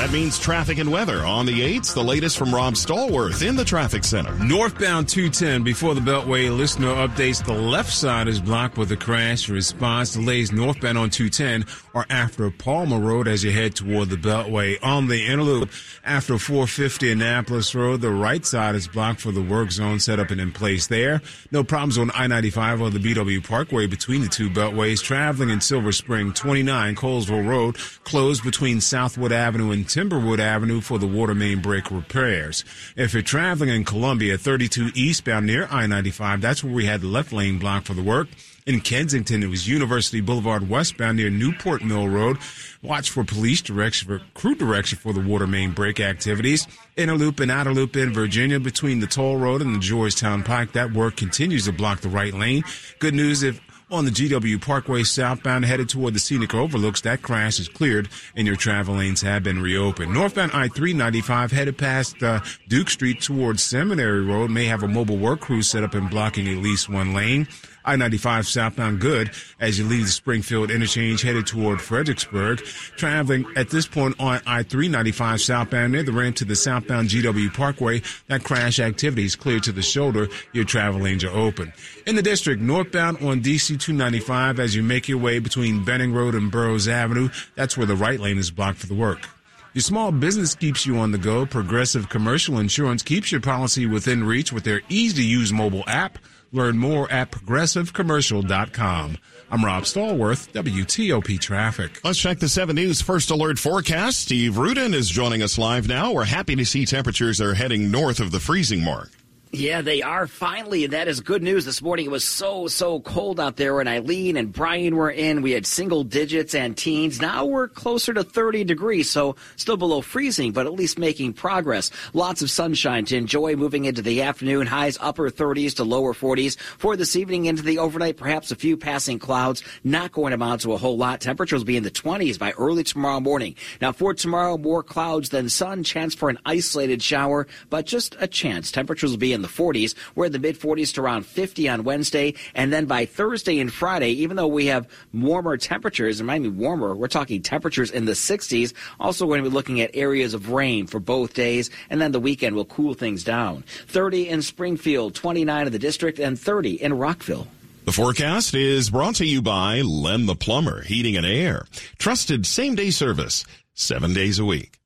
That 0.08 0.14
means 0.14 0.38
traffic 0.38 0.78
and 0.78 0.90
weather 0.90 1.18
on 1.18 1.44
the 1.44 1.60
8s. 1.60 1.92
The 1.92 2.02
latest 2.02 2.38
from 2.38 2.54
Rob 2.54 2.76
Stallworth 2.76 3.46
in 3.46 3.56
the 3.56 3.64
traffic 3.64 4.04
center. 4.04 4.32
Northbound 4.42 5.06
210 5.06 5.62
before 5.62 5.94
the 5.94 6.00
Beltway. 6.00 6.50
Listener 6.56 6.94
updates. 6.94 7.44
The 7.44 7.52
left 7.52 7.92
side 7.92 8.26
is 8.26 8.40
blocked 8.40 8.78
with 8.78 8.90
a 8.90 8.96
crash. 8.96 9.50
Response 9.50 10.14
delays 10.14 10.50
northbound 10.50 10.96
on 10.96 11.10
210 11.10 11.66
or 11.92 12.06
after 12.08 12.50
Palmer 12.50 12.98
Road 12.98 13.28
as 13.28 13.44
you 13.44 13.52
head 13.52 13.74
toward 13.76 14.08
the 14.08 14.16
Beltway. 14.16 14.78
On 14.82 15.08
the 15.08 15.28
interloop 15.28 15.68
after 16.04 16.38
450 16.38 17.12
Annapolis 17.12 17.74
Road, 17.74 18.00
the 18.00 18.10
right 18.10 18.46
side 18.46 18.76
is 18.76 18.88
blocked 18.88 19.20
for 19.20 19.30
the 19.30 19.42
work 19.42 19.70
zone 19.70 20.00
set 20.00 20.18
up 20.18 20.30
and 20.30 20.40
in 20.40 20.52
place 20.52 20.86
there. 20.86 21.20
No 21.52 21.62
problems 21.62 21.98
on 21.98 22.10
I-95 22.12 22.80
or 22.80 22.88
the 22.88 22.98
BW 22.98 23.46
Parkway 23.46 23.86
between 23.86 24.22
the 24.22 24.28
two 24.28 24.48
beltways. 24.48 25.02
Traveling 25.02 25.50
in 25.50 25.60
Silver 25.60 25.92
Spring, 25.92 26.32
29 26.32 26.94
Colesville 26.96 27.46
Road 27.46 27.76
closed 28.04 28.42
between 28.42 28.80
Southwood 28.80 29.32
Avenue 29.32 29.72
and 29.72 29.86
Timberwood 29.98 30.38
Avenue 30.38 30.80
for 30.80 30.96
the 31.00 31.08
water 31.08 31.34
main 31.34 31.60
break 31.60 31.90
repairs. 31.90 32.64
If 32.94 33.14
you're 33.14 33.20
traveling 33.20 33.70
in 33.70 33.84
Columbia, 33.84 34.38
32 34.38 34.90
eastbound 34.94 35.46
near 35.46 35.64
I-95, 35.64 36.40
that's 36.40 36.62
where 36.62 36.72
we 36.72 36.84
had 36.84 37.00
the 37.00 37.08
left 37.08 37.32
lane 37.32 37.58
blocked 37.58 37.88
for 37.88 37.94
the 37.94 38.02
work. 38.04 38.28
In 38.64 38.80
Kensington, 38.80 39.42
it 39.42 39.48
was 39.48 39.66
University 39.66 40.20
Boulevard 40.20 40.68
westbound 40.68 41.16
near 41.16 41.30
Newport 41.30 41.82
Mill 41.82 42.08
Road. 42.08 42.36
Watch 42.80 43.10
for 43.10 43.24
police 43.24 43.60
direction 43.60 44.06
for 44.06 44.22
crew 44.34 44.54
direction 44.54 44.98
for 44.98 45.12
the 45.12 45.20
water 45.20 45.48
main 45.48 45.72
break 45.72 45.98
activities. 45.98 46.68
Inner 46.96 47.16
loop 47.16 47.40
and 47.40 47.50
outer 47.50 47.74
loop 47.74 47.96
in 47.96 48.12
Virginia 48.12 48.60
between 48.60 49.00
the 49.00 49.08
toll 49.08 49.36
road 49.36 49.62
and 49.62 49.74
the 49.74 49.80
Georgetown 49.80 50.44
Pike. 50.44 50.74
That 50.74 50.92
work 50.92 51.16
continues 51.16 51.64
to 51.64 51.72
block 51.72 52.02
the 52.02 52.08
right 52.08 52.32
lane. 52.32 52.62
Good 53.00 53.14
news 53.14 53.42
if 53.42 53.60
on 53.90 54.04
the 54.04 54.10
GW 54.10 54.60
Parkway 54.60 55.02
southbound 55.02 55.64
headed 55.64 55.88
toward 55.88 56.14
the 56.14 56.18
scenic 56.18 56.54
overlooks, 56.54 57.00
that 57.02 57.22
crash 57.22 57.58
is 57.58 57.68
cleared 57.68 58.08
and 58.36 58.46
your 58.46 58.56
travel 58.56 58.96
lanes 58.96 59.22
have 59.22 59.42
been 59.42 59.60
reopened. 59.60 60.12
Northbound 60.12 60.52
I-395 60.52 61.50
headed 61.50 61.78
past 61.78 62.22
uh, 62.22 62.40
Duke 62.68 62.90
Street 62.90 63.20
towards 63.20 63.62
Seminary 63.62 64.22
Road 64.22 64.50
may 64.50 64.66
have 64.66 64.82
a 64.82 64.88
mobile 64.88 65.16
work 65.16 65.40
crew 65.40 65.62
set 65.62 65.84
up 65.84 65.94
and 65.94 66.10
blocking 66.10 66.48
at 66.48 66.58
least 66.58 66.88
one 66.88 67.14
lane. 67.14 67.48
I-95 67.88 68.44
southbound 68.44 69.00
good 69.00 69.30
as 69.58 69.78
you 69.78 69.86
leave 69.86 70.04
the 70.04 70.12
Springfield 70.12 70.70
interchange 70.70 71.22
headed 71.22 71.46
toward 71.46 71.80
Fredericksburg. 71.80 72.58
Traveling 72.96 73.46
at 73.56 73.70
this 73.70 73.86
point 73.86 74.14
on 74.20 74.42
I-395 74.46 75.40
southbound 75.40 75.92
near 75.92 76.02
the 76.02 76.12
ramp 76.12 76.36
to 76.36 76.44
the 76.44 76.54
southbound 76.54 77.08
GW 77.08 77.54
Parkway, 77.54 78.02
that 78.26 78.44
crash 78.44 78.78
activity 78.78 79.24
is 79.24 79.36
clear 79.36 79.58
to 79.60 79.72
the 79.72 79.80
shoulder. 79.80 80.28
Your 80.52 80.64
travel 80.64 81.00
lanes 81.00 81.24
are 81.24 81.30
open. 81.30 81.72
In 82.06 82.14
the 82.14 82.22
district, 82.22 82.60
northbound 82.60 83.16
on 83.18 83.40
DC 83.40 83.80
295 83.80 84.60
as 84.60 84.76
you 84.76 84.82
make 84.82 85.08
your 85.08 85.18
way 85.18 85.38
between 85.38 85.84
Benning 85.84 86.12
Road 86.12 86.34
and 86.34 86.50
Burroughs 86.50 86.88
Avenue, 86.88 87.30
that's 87.54 87.78
where 87.78 87.86
the 87.86 87.96
right 87.96 88.20
lane 88.20 88.36
is 88.36 88.50
blocked 88.50 88.78
for 88.78 88.86
the 88.86 88.94
work. 88.94 89.26
Your 89.74 89.82
small 89.82 90.10
business 90.12 90.54
keeps 90.54 90.84
you 90.84 90.98
on 90.98 91.12
the 91.12 91.18
go. 91.18 91.46
Progressive 91.46 92.08
Commercial 92.08 92.58
Insurance 92.58 93.02
keeps 93.02 93.30
your 93.30 93.40
policy 93.40 93.86
within 93.86 94.24
reach 94.24 94.52
with 94.52 94.64
their 94.64 94.82
easy 94.88 95.22
to 95.22 95.28
use 95.28 95.52
mobile 95.52 95.84
app. 95.86 96.18
Learn 96.52 96.78
more 96.78 97.10
at 97.10 97.30
progressivecommercial.com. 97.30 99.18
I'm 99.50 99.64
Rob 99.64 99.84
Stallworth, 99.84 100.52
WTOP 100.52 101.40
Traffic. 101.40 102.00
Let's 102.04 102.18
check 102.18 102.38
the 102.38 102.48
7 102.48 102.76
News 102.76 103.00
First 103.00 103.30
Alert 103.30 103.58
forecast. 103.58 104.20
Steve 104.20 104.58
Rudin 104.58 104.94
is 104.94 105.08
joining 105.08 105.42
us 105.42 105.58
live 105.58 105.88
now. 105.88 106.12
We're 106.12 106.24
happy 106.24 106.56
to 106.56 106.64
see 106.66 106.84
temperatures 106.84 107.40
are 107.40 107.54
heading 107.54 107.90
north 107.90 108.20
of 108.20 108.30
the 108.30 108.40
freezing 108.40 108.82
mark. 108.82 109.10
Yeah, 109.50 109.80
they 109.80 110.02
are 110.02 110.26
finally, 110.26 110.84
and 110.84 110.92
that 110.92 111.08
is 111.08 111.20
good 111.20 111.42
news. 111.42 111.64
This 111.64 111.80
morning 111.80 112.04
it 112.04 112.10
was 112.10 112.24
so, 112.24 112.66
so 112.66 113.00
cold 113.00 113.40
out 113.40 113.56
there 113.56 113.76
when 113.76 113.88
Eileen 113.88 114.36
and 114.36 114.52
Brian 114.52 114.94
were 114.94 115.10
in. 115.10 115.40
We 115.40 115.52
had 115.52 115.64
single 115.64 116.04
digits 116.04 116.54
and 116.54 116.76
teens. 116.76 117.18
Now 117.18 117.46
we're 117.46 117.66
closer 117.66 118.12
to 118.12 118.24
30 118.24 118.64
degrees, 118.64 119.08
so 119.08 119.36
still 119.56 119.78
below 119.78 120.02
freezing, 120.02 120.52
but 120.52 120.66
at 120.66 120.74
least 120.74 120.98
making 120.98 121.32
progress. 121.32 121.90
Lots 122.12 122.42
of 122.42 122.50
sunshine 122.50 123.06
to 123.06 123.16
enjoy 123.16 123.56
moving 123.56 123.86
into 123.86 124.02
the 124.02 124.20
afternoon. 124.20 124.66
Highs 124.66 124.98
upper 125.00 125.30
30s 125.30 125.76
to 125.76 125.84
lower 125.84 126.12
40s. 126.12 126.58
For 126.58 126.94
this 126.94 127.16
evening 127.16 127.46
into 127.46 127.62
the 127.62 127.78
overnight, 127.78 128.18
perhaps 128.18 128.50
a 128.50 128.56
few 128.56 128.76
passing 128.76 129.18
clouds, 129.18 129.62
not 129.82 130.12
going 130.12 130.32
to 130.32 130.34
amount 130.34 130.60
to 130.62 130.74
a 130.74 130.76
whole 130.76 130.98
lot. 130.98 131.22
Temperatures 131.22 131.60
will 131.60 131.66
be 131.66 131.78
in 131.78 131.84
the 131.84 131.90
20s 131.90 132.38
by 132.38 132.52
early 132.52 132.84
tomorrow 132.84 133.18
morning. 133.18 133.54
Now 133.80 133.92
for 133.92 134.12
tomorrow, 134.12 134.58
more 134.58 134.82
clouds 134.82 135.30
than 135.30 135.48
sun, 135.48 135.84
chance 135.84 136.14
for 136.14 136.28
an 136.28 136.38
isolated 136.44 137.02
shower, 137.02 137.46
but 137.70 137.86
just 137.86 138.14
a 138.20 138.26
chance. 138.26 138.70
Temperatures 138.70 139.12
will 139.12 139.18
be 139.18 139.32
in 139.32 139.37
the 139.42 139.48
40s. 139.48 139.94
We're 140.14 140.26
in 140.26 140.32
the 140.32 140.38
mid 140.38 140.58
40s 140.58 140.94
to 140.94 141.02
around 141.02 141.26
50 141.26 141.68
on 141.68 141.84
Wednesday. 141.84 142.34
And 142.54 142.72
then 142.72 142.86
by 142.86 143.06
Thursday 143.06 143.58
and 143.58 143.72
Friday, 143.72 144.10
even 144.10 144.36
though 144.36 144.46
we 144.46 144.66
have 144.66 144.88
warmer 145.12 145.56
temperatures, 145.56 146.20
it 146.20 146.24
might 146.24 146.42
be 146.42 146.48
warmer, 146.48 146.94
we're 146.94 147.08
talking 147.08 147.42
temperatures 147.42 147.90
in 147.90 148.04
the 148.04 148.12
60s. 148.12 148.72
Also 149.00 149.26
we're 149.26 149.36
going 149.36 149.44
to 149.44 149.50
be 149.50 149.54
looking 149.54 149.80
at 149.80 149.90
areas 149.94 150.34
of 150.34 150.50
rain 150.50 150.86
for 150.86 151.00
both 151.00 151.34
days. 151.34 151.70
And 151.90 152.00
then 152.00 152.12
the 152.12 152.20
weekend 152.20 152.56
will 152.56 152.64
cool 152.64 152.94
things 152.94 153.24
down. 153.24 153.64
30 153.88 154.28
in 154.28 154.42
Springfield, 154.42 155.14
29 155.14 155.66
in 155.66 155.72
the 155.72 155.78
district, 155.78 156.18
and 156.18 156.38
30 156.38 156.82
in 156.82 156.94
Rockville. 156.94 157.46
The 157.84 157.92
forecast 157.92 158.54
is 158.54 158.90
brought 158.90 159.14
to 159.14 159.24
you 159.24 159.40
by 159.40 159.80
Len 159.80 160.26
the 160.26 160.34
Plumber, 160.34 160.82
Heating 160.82 161.16
and 161.16 161.24
Air. 161.24 161.64
Trusted 161.96 162.44
same 162.44 162.74
day 162.74 162.90
service, 162.90 163.46
seven 163.72 164.12
days 164.12 164.38
a 164.38 164.44
week. 164.44 164.77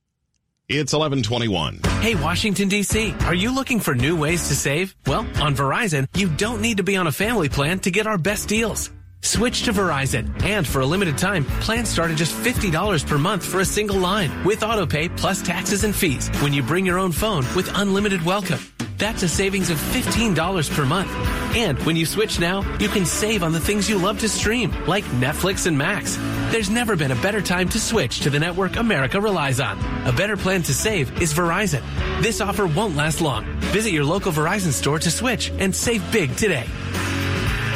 It's 0.75 0.95
1121. 0.95 1.81
Hey, 2.01 2.15
Washington, 2.15 2.69
D.C., 2.71 3.15
are 3.27 3.35
you 3.35 3.55
looking 3.55 3.79
for 3.79 3.95
new 3.95 4.17
ways 4.17 4.49
to 4.49 4.57
save? 4.57 4.95
Well, 5.07 5.21
on 5.39 5.55
Verizon, 5.55 6.09
you 6.17 6.31
don't 6.31 6.63
need 6.63 6.79
to 6.79 6.83
be 6.83 6.97
on 6.97 7.07
a 7.07 7.13
family 7.13 7.51
plan 7.51 7.79
to 7.81 7.91
get 7.91 8.07
our 8.07 8.17
best 8.17 8.49
deals. 8.49 8.91
Switch 9.21 9.65
to 9.65 9.73
Verizon, 9.75 10.43
and 10.43 10.67
for 10.67 10.81
a 10.81 10.87
limited 10.87 11.19
time, 11.19 11.45
plans 11.61 11.91
start 11.91 12.11
at 12.11 12.17
just 12.17 12.35
$50 12.35 13.07
per 13.07 13.19
month 13.19 13.45
for 13.45 13.61
a 13.61 13.67
single 13.67 13.99
line 13.99 14.33
with 14.47 14.61
autopay 14.61 15.15
plus 15.15 15.43
taxes 15.43 15.85
and 15.85 15.95
fees 15.95 16.31
when 16.41 16.55
you 16.55 16.63
bring 16.63 16.87
your 16.87 16.99
own 16.99 17.13
phone 17.13 17.45
with 17.55 17.71
unlimited 17.77 18.25
welcome. 18.25 18.72
That's 19.03 19.25
a 19.25 19.29
savings 19.29 19.69
of 19.69 19.79
$15 19.79 20.71
per 20.77 20.87
month. 20.87 21.11
And 21.57 21.77
when 21.81 21.97
you 21.97 22.07
switch 22.07 22.39
now, 22.39 22.61
you 22.79 22.89
can 22.89 23.05
save 23.05 23.43
on 23.43 23.51
the 23.51 23.59
things 23.59 23.91
you 23.91 23.99
love 23.99 24.21
to 24.21 24.29
stream, 24.29 24.71
like 24.87 25.03
Netflix 25.07 25.67
and 25.67 25.77
Max. 25.77 26.17
There's 26.53 26.71
never 26.71 26.95
been 26.95 27.11
a 27.11 27.17
better 27.17 27.43
time 27.43 27.69
to 27.71 27.81
switch 27.81 28.21
to 28.21 28.31
the 28.31 28.39
network 28.39 28.77
America 28.77 29.21
relies 29.21 29.59
on. 29.59 29.77
A 30.07 30.13
better 30.13 30.37
plan 30.37 30.63
to 30.63 30.73
save 30.73 31.21
is 31.21 31.35
Verizon. 31.35 31.83
This 32.23 32.41
offer 32.41 32.65
won't 32.65 32.95
last 32.95 33.21
long. 33.21 33.45
Visit 33.73 33.93
your 33.93 34.05
local 34.05 34.31
Verizon 34.31 34.71
store 34.71 35.01
to 35.01 35.11
switch 35.11 35.51
and 35.59 35.75
save 35.75 36.01
big 36.13 36.37
today. 36.37 36.69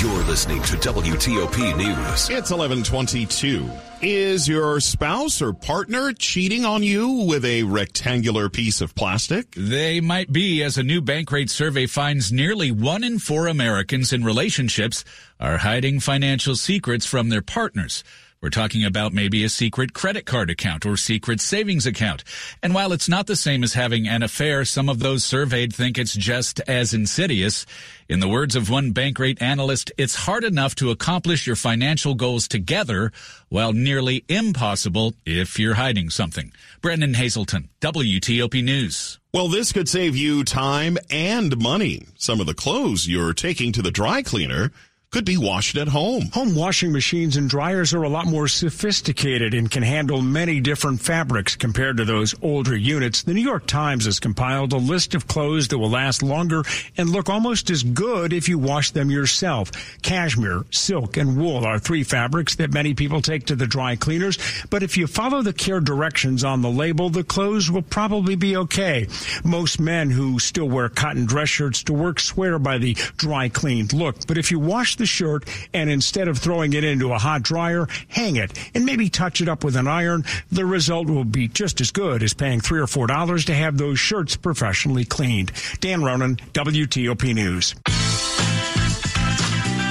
You're 0.00 0.24
listening 0.24 0.60
to 0.62 0.76
WTOP 0.76 1.76
News. 1.76 2.28
It's 2.28 2.50
1122. 2.50 3.70
Is 4.02 4.48
your 4.48 4.80
spouse 4.80 5.40
or 5.40 5.52
partner 5.52 6.12
cheating 6.12 6.64
on 6.64 6.82
you 6.82 7.26
with 7.28 7.44
a 7.44 7.62
rectangular 7.62 8.48
piece 8.48 8.80
of 8.80 8.94
plastic? 8.96 9.52
They 9.52 10.00
might 10.00 10.32
be, 10.32 10.64
as 10.64 10.76
a 10.76 10.82
new 10.82 11.00
Bankrate 11.00 11.48
survey 11.48 11.86
finds 11.86 12.32
nearly 12.32 12.72
one 12.72 13.04
in 13.04 13.20
four 13.20 13.46
Americans 13.46 14.12
in 14.12 14.24
relationships 14.24 15.04
are 15.38 15.58
hiding 15.58 16.00
financial 16.00 16.56
secrets 16.56 17.06
from 17.06 17.28
their 17.28 17.42
partners. 17.42 18.02
We're 18.44 18.50
talking 18.50 18.84
about 18.84 19.14
maybe 19.14 19.42
a 19.42 19.48
secret 19.48 19.94
credit 19.94 20.26
card 20.26 20.50
account 20.50 20.84
or 20.84 20.98
secret 20.98 21.40
savings 21.40 21.86
account. 21.86 22.24
And 22.62 22.74
while 22.74 22.92
it's 22.92 23.08
not 23.08 23.26
the 23.26 23.36
same 23.36 23.64
as 23.64 23.72
having 23.72 24.06
an 24.06 24.22
affair, 24.22 24.66
some 24.66 24.90
of 24.90 24.98
those 24.98 25.24
surveyed 25.24 25.74
think 25.74 25.96
it's 25.96 26.12
just 26.12 26.60
as 26.68 26.92
insidious. 26.92 27.64
In 28.06 28.20
the 28.20 28.28
words 28.28 28.54
of 28.54 28.68
one 28.68 28.92
Bankrate 28.92 29.40
analyst, 29.40 29.92
it's 29.96 30.14
hard 30.14 30.44
enough 30.44 30.74
to 30.74 30.90
accomplish 30.90 31.46
your 31.46 31.56
financial 31.56 32.14
goals 32.14 32.46
together 32.46 33.12
while 33.48 33.72
nearly 33.72 34.26
impossible 34.28 35.14
if 35.24 35.58
you're 35.58 35.76
hiding 35.76 36.10
something. 36.10 36.52
Brendan 36.82 37.14
Hazelton, 37.14 37.70
WTOP 37.80 38.62
News. 38.62 39.18
Well, 39.32 39.48
this 39.48 39.72
could 39.72 39.88
save 39.88 40.16
you 40.16 40.44
time 40.44 40.98
and 41.08 41.56
money. 41.56 42.08
Some 42.16 42.40
of 42.42 42.46
the 42.46 42.52
clothes 42.52 43.08
you're 43.08 43.32
taking 43.32 43.72
to 43.72 43.80
the 43.80 43.90
dry 43.90 44.22
cleaner 44.22 44.70
could 45.14 45.24
be 45.24 45.36
washed 45.36 45.76
at 45.76 45.86
home. 45.86 46.28
Home 46.32 46.56
washing 46.56 46.90
machines 46.90 47.36
and 47.36 47.48
dryers 47.48 47.94
are 47.94 48.02
a 48.02 48.08
lot 48.08 48.26
more 48.26 48.48
sophisticated 48.48 49.54
and 49.54 49.70
can 49.70 49.84
handle 49.84 50.20
many 50.20 50.58
different 50.58 51.00
fabrics 51.00 51.54
compared 51.54 51.98
to 51.98 52.04
those 52.04 52.34
older 52.42 52.76
units. 52.76 53.22
The 53.22 53.32
New 53.32 53.40
York 53.40 53.68
Times 53.68 54.06
has 54.06 54.18
compiled 54.18 54.72
a 54.72 54.76
list 54.76 55.14
of 55.14 55.28
clothes 55.28 55.68
that 55.68 55.78
will 55.78 55.90
last 55.90 56.24
longer 56.24 56.64
and 56.96 57.10
look 57.10 57.30
almost 57.30 57.70
as 57.70 57.84
good 57.84 58.32
if 58.32 58.48
you 58.48 58.58
wash 58.58 58.90
them 58.90 59.08
yourself. 59.08 59.70
Cashmere, 60.02 60.64
silk, 60.72 61.16
and 61.16 61.36
wool 61.36 61.64
are 61.64 61.78
three 61.78 62.02
fabrics 62.02 62.56
that 62.56 62.72
many 62.72 62.92
people 62.92 63.22
take 63.22 63.46
to 63.46 63.54
the 63.54 63.68
dry 63.68 63.94
cleaners, 63.94 64.36
but 64.68 64.82
if 64.82 64.96
you 64.96 65.06
follow 65.06 65.42
the 65.42 65.52
care 65.52 65.78
directions 65.78 66.42
on 66.42 66.60
the 66.60 66.68
label, 66.68 67.08
the 67.08 67.22
clothes 67.22 67.70
will 67.70 67.82
probably 67.82 68.34
be 68.34 68.56
okay. 68.56 69.06
Most 69.44 69.78
men 69.78 70.10
who 70.10 70.40
still 70.40 70.68
wear 70.68 70.88
cotton 70.88 71.24
dress 71.24 71.50
shirts 71.50 71.84
to 71.84 71.92
work 71.92 72.18
swear 72.18 72.58
by 72.58 72.78
the 72.78 72.94
dry 73.16 73.48
cleaned 73.48 73.92
look, 73.92 74.26
but 74.26 74.38
if 74.38 74.50
you 74.50 74.58
wash 74.58 74.96
the 74.96 75.03
the 75.04 75.08
shirt 75.08 75.44
and 75.74 75.90
instead 75.90 76.28
of 76.28 76.38
throwing 76.38 76.72
it 76.72 76.82
into 76.82 77.12
a 77.12 77.18
hot 77.18 77.42
dryer, 77.42 77.86
hang 78.08 78.36
it 78.36 78.58
and 78.74 78.86
maybe 78.86 79.10
touch 79.10 79.42
it 79.42 79.48
up 79.50 79.62
with 79.62 79.76
an 79.76 79.86
iron. 79.86 80.24
The 80.50 80.64
result 80.64 81.08
will 81.08 81.24
be 81.24 81.46
just 81.46 81.82
as 81.82 81.90
good 81.90 82.22
as 82.22 82.32
paying 82.32 82.60
three 82.60 82.80
or 82.80 82.86
four 82.86 83.06
dollars 83.06 83.44
to 83.46 83.54
have 83.54 83.76
those 83.76 83.98
shirts 83.98 84.34
professionally 84.34 85.04
cleaned. 85.04 85.52
Dan 85.80 86.02
Ronan, 86.02 86.36
WTOP 86.54 87.34
News. 87.34 87.74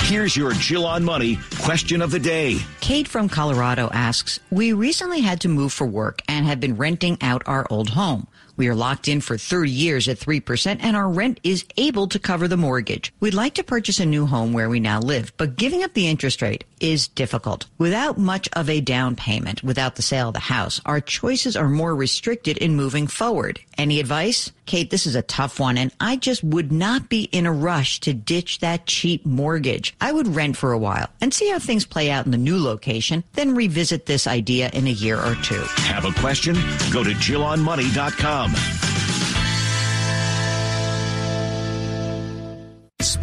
Here's 0.06 0.36
your 0.36 0.52
Jill 0.54 0.86
on 0.86 1.04
Money 1.04 1.38
question 1.62 2.02
of 2.02 2.12
the 2.12 2.20
day. 2.20 2.58
Kate 2.82 3.08
from 3.08 3.30
Colorado 3.30 3.90
asks, 3.94 4.40
We 4.50 4.74
recently 4.74 5.22
had 5.22 5.42
to 5.42 5.48
move 5.48 5.72
for 5.74 5.88
work 5.88 6.22
and 6.28 6.46
have 6.46 6.60
been 6.60 6.76
renting 6.76 7.18
out 7.22 7.44
our 7.46 7.66
old 7.70 7.90
home. 7.92 8.28
We 8.56 8.68
are 8.68 8.76
locked 8.76 9.08
in 9.08 9.22
for 9.22 9.38
30 9.38 9.72
years 9.72 10.08
at 10.08 10.20
3% 10.20 10.78
and 10.82 10.96
our 10.96 11.10
rent 11.10 11.40
is 11.44 11.66
able 11.78 12.08
to 12.08 12.20
cover 12.20 12.48
the 12.48 12.58
mortgage. 12.58 13.14
We'd 13.20 13.34
like 13.34 13.56
to 13.56 13.64
purchase 13.64 14.00
a 14.00 14.06
new 14.06 14.26
home 14.26 14.54
where 14.54 14.70
we 14.70 14.80
now 14.80 15.00
live, 15.00 15.34
but 15.38 15.56
giving 15.56 15.84
up 15.84 15.94
the 15.94 16.08
interest 16.08 16.42
rate 16.42 16.64
is 16.80 17.08
difficult. 17.08 17.66
Without 17.78 18.18
much 18.18 18.50
of 18.54 18.70
a 18.70 18.82
down 18.82 19.16
payment, 19.16 19.64
without 19.64 19.96
the 19.96 20.02
sale 20.02 20.28
of 20.28 20.34
the 20.34 20.40
house, 20.40 20.82
our 20.86 21.02
choices 21.02 21.56
are 21.56 21.70
more 21.70 21.96
restricted 21.96 22.58
in 22.58 22.76
moving 22.76 23.08
forward. 23.08 23.60
Any 23.78 24.00
advice? 24.00 24.52
Kate, 24.66 24.90
this 24.90 25.08
is 25.08 25.16
a 25.16 25.22
tough 25.22 25.60
one 25.60 25.78
and 25.78 25.92
I 26.00 26.16
just 26.16 26.44
would 26.44 26.72
not 26.72 27.10
be 27.10 27.24
in 27.24 27.46
a 27.46 27.52
rush 27.52 28.00
to 28.02 28.14
ditch 28.14 28.60
that 28.60 28.86
cheap 28.86 29.26
mortgage. 29.26 29.96
I 30.00 30.12
would 30.12 30.28
rent 30.28 30.58
for 30.58 30.72
a 30.72 30.78
while 30.78 31.10
and 31.22 31.34
see 31.34 31.50
how 31.50 31.60
things 31.60 31.86
play 31.86 32.12
out 32.12 32.26
in 32.26 32.32
the 32.32 32.38
new 32.38 32.62
location, 32.62 33.24
then 33.34 33.56
revisit 33.56 34.06
this 34.06 34.28
idea 34.28 34.70
in 34.74 34.88
a 34.88 34.92
year 34.92 35.20
or 35.20 35.36
two. 35.36 35.64
Have 35.86 36.06
a 36.06 36.12
question? 36.20 36.56
Go 36.92 37.04
to 37.04 37.12
JillOnMoney.com. 37.12 38.43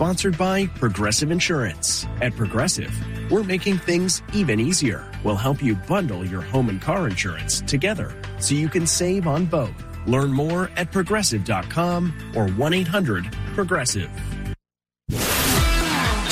Sponsored 0.00 0.38
by 0.38 0.66
Progressive 0.66 1.30
Insurance. 1.30 2.06
At 2.22 2.35
Progressive, 2.35 2.90
we're 3.30 3.44
making 3.44 3.76
things 3.76 4.22
even 4.33 4.59
easier. 4.59 5.11
We'll 5.22 5.37
help 5.37 5.62
you 5.62 5.74
bundle 5.74 6.24
your 6.24 6.40
home 6.40 6.70
and 6.70 6.80
car 6.80 7.06
insurance 7.06 7.61
together 7.61 8.14
so 8.38 8.54
you 8.54 8.70
can 8.70 8.87
save 8.87 9.26
on 9.26 9.44
both. 9.44 9.74
Learn 10.06 10.33
more 10.33 10.70
at 10.76 10.90
progressive.com 10.90 12.33
or 12.35 12.48
1 12.48 12.72
800 12.72 13.30
Progressive. 13.54 14.39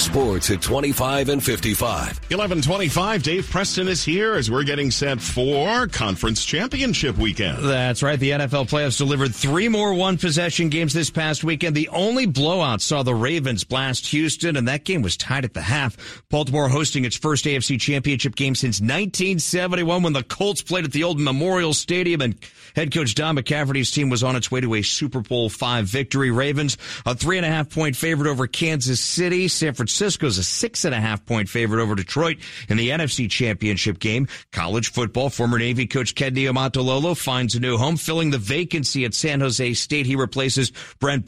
Sports 0.09 0.51
at 0.51 0.63
25 0.63 1.29
and 1.29 1.45
55. 1.45 1.91
1125, 2.31 3.23
Dave 3.23 3.51
Preston 3.51 3.89
is 3.89 4.03
here 4.03 4.37
as 4.37 4.51
we're 4.51 4.65
getting 4.65 4.91
set 4.91 5.21
for 5.21 5.87
conference 5.87 6.47
championship 6.47 7.19
weekend. 7.19 7.63
That's 7.63 8.03
right. 8.03 8.19
The 8.19 8.31
NFL 8.31 8.71
playoffs 8.71 8.97
delivered 8.97 9.35
three 9.35 9.69
more 9.69 9.93
one 9.93 10.17
possession 10.17 10.71
games 10.71 10.95
this 10.95 11.11
past 11.11 11.45
weekend. 11.45 11.77
The 11.77 11.91
only 11.91 12.25
blowout 12.25 12.81
saw 12.81 13.03
the 13.03 13.15
Ravens 13.15 13.65
blast 13.65 14.07
Houston, 14.07 14.57
and 14.57 14.67
that 14.67 14.85
game 14.85 15.03
was 15.03 15.15
tied 15.19 15.45
at 15.45 15.53
the 15.53 15.61
half. 15.61 16.25
Baltimore 16.31 16.71
hosting 16.71 17.05
its 17.05 17.17
first 17.17 17.45
AFC 17.45 17.79
championship 17.79 18.35
game 18.35 18.55
since 18.55 18.81
1971 18.81 20.03
when 20.03 20.15
the 20.15 20.23
Colts 20.23 20.63
played 20.63 20.87
at 20.87 20.93
the 20.93 21.05
old 21.05 21.21
Memorial 21.21 21.75
Stadium 21.75 22.23
and 22.23 22.35
head 22.75 22.95
coach 22.95 23.15
Don 23.15 23.37
McCafferty's 23.37 23.91
team 23.91 24.09
was 24.09 24.25
on 24.25 24.37
its 24.37 24.51
way 24.51 24.63
to 24.63 24.75
a 24.75 24.81
Super 24.81 25.21
Bowl 25.21 25.51
five 25.51 25.85
victory. 25.85 26.31
Ravens, 26.31 26.79
a 27.05 27.15
three 27.15 27.37
and 27.37 27.45
a 27.45 27.51
half 27.51 27.69
point 27.69 27.95
favorite 27.95 28.31
over 28.31 28.47
Kansas 28.47 29.01
City. 29.01 29.49
San 29.49 29.75
Francisco 29.75 29.98
Francisco's 29.99 30.39
a 30.39 30.45
six 30.45 30.85
and 30.85 30.95
a 30.95 31.01
half 31.01 31.27
point 31.27 31.49
favorite 31.49 31.83
over 31.83 31.97
Detroit 31.97 32.37
in 32.69 32.77
the 32.77 32.91
NFC 32.91 33.29
Championship 33.29 33.99
game. 33.99 34.29
College 34.53 34.93
football, 34.93 35.29
former 35.29 35.59
Navy 35.59 35.89
coach 35.89 36.15
Ken 36.15 36.37
Niumatalolo 36.37 37.17
finds 37.17 37.57
a 37.57 37.61
new 37.61 37.77
home, 37.77 37.97
filling 37.97 38.31
the 38.31 38.39
vacancy 38.39 39.05
at 39.05 39.13
San 39.13 39.41
Jose 39.41 39.75
State. 39.75 40.07
He 40.07 40.15
replaces 40.15 40.71
Brent 41.01 41.27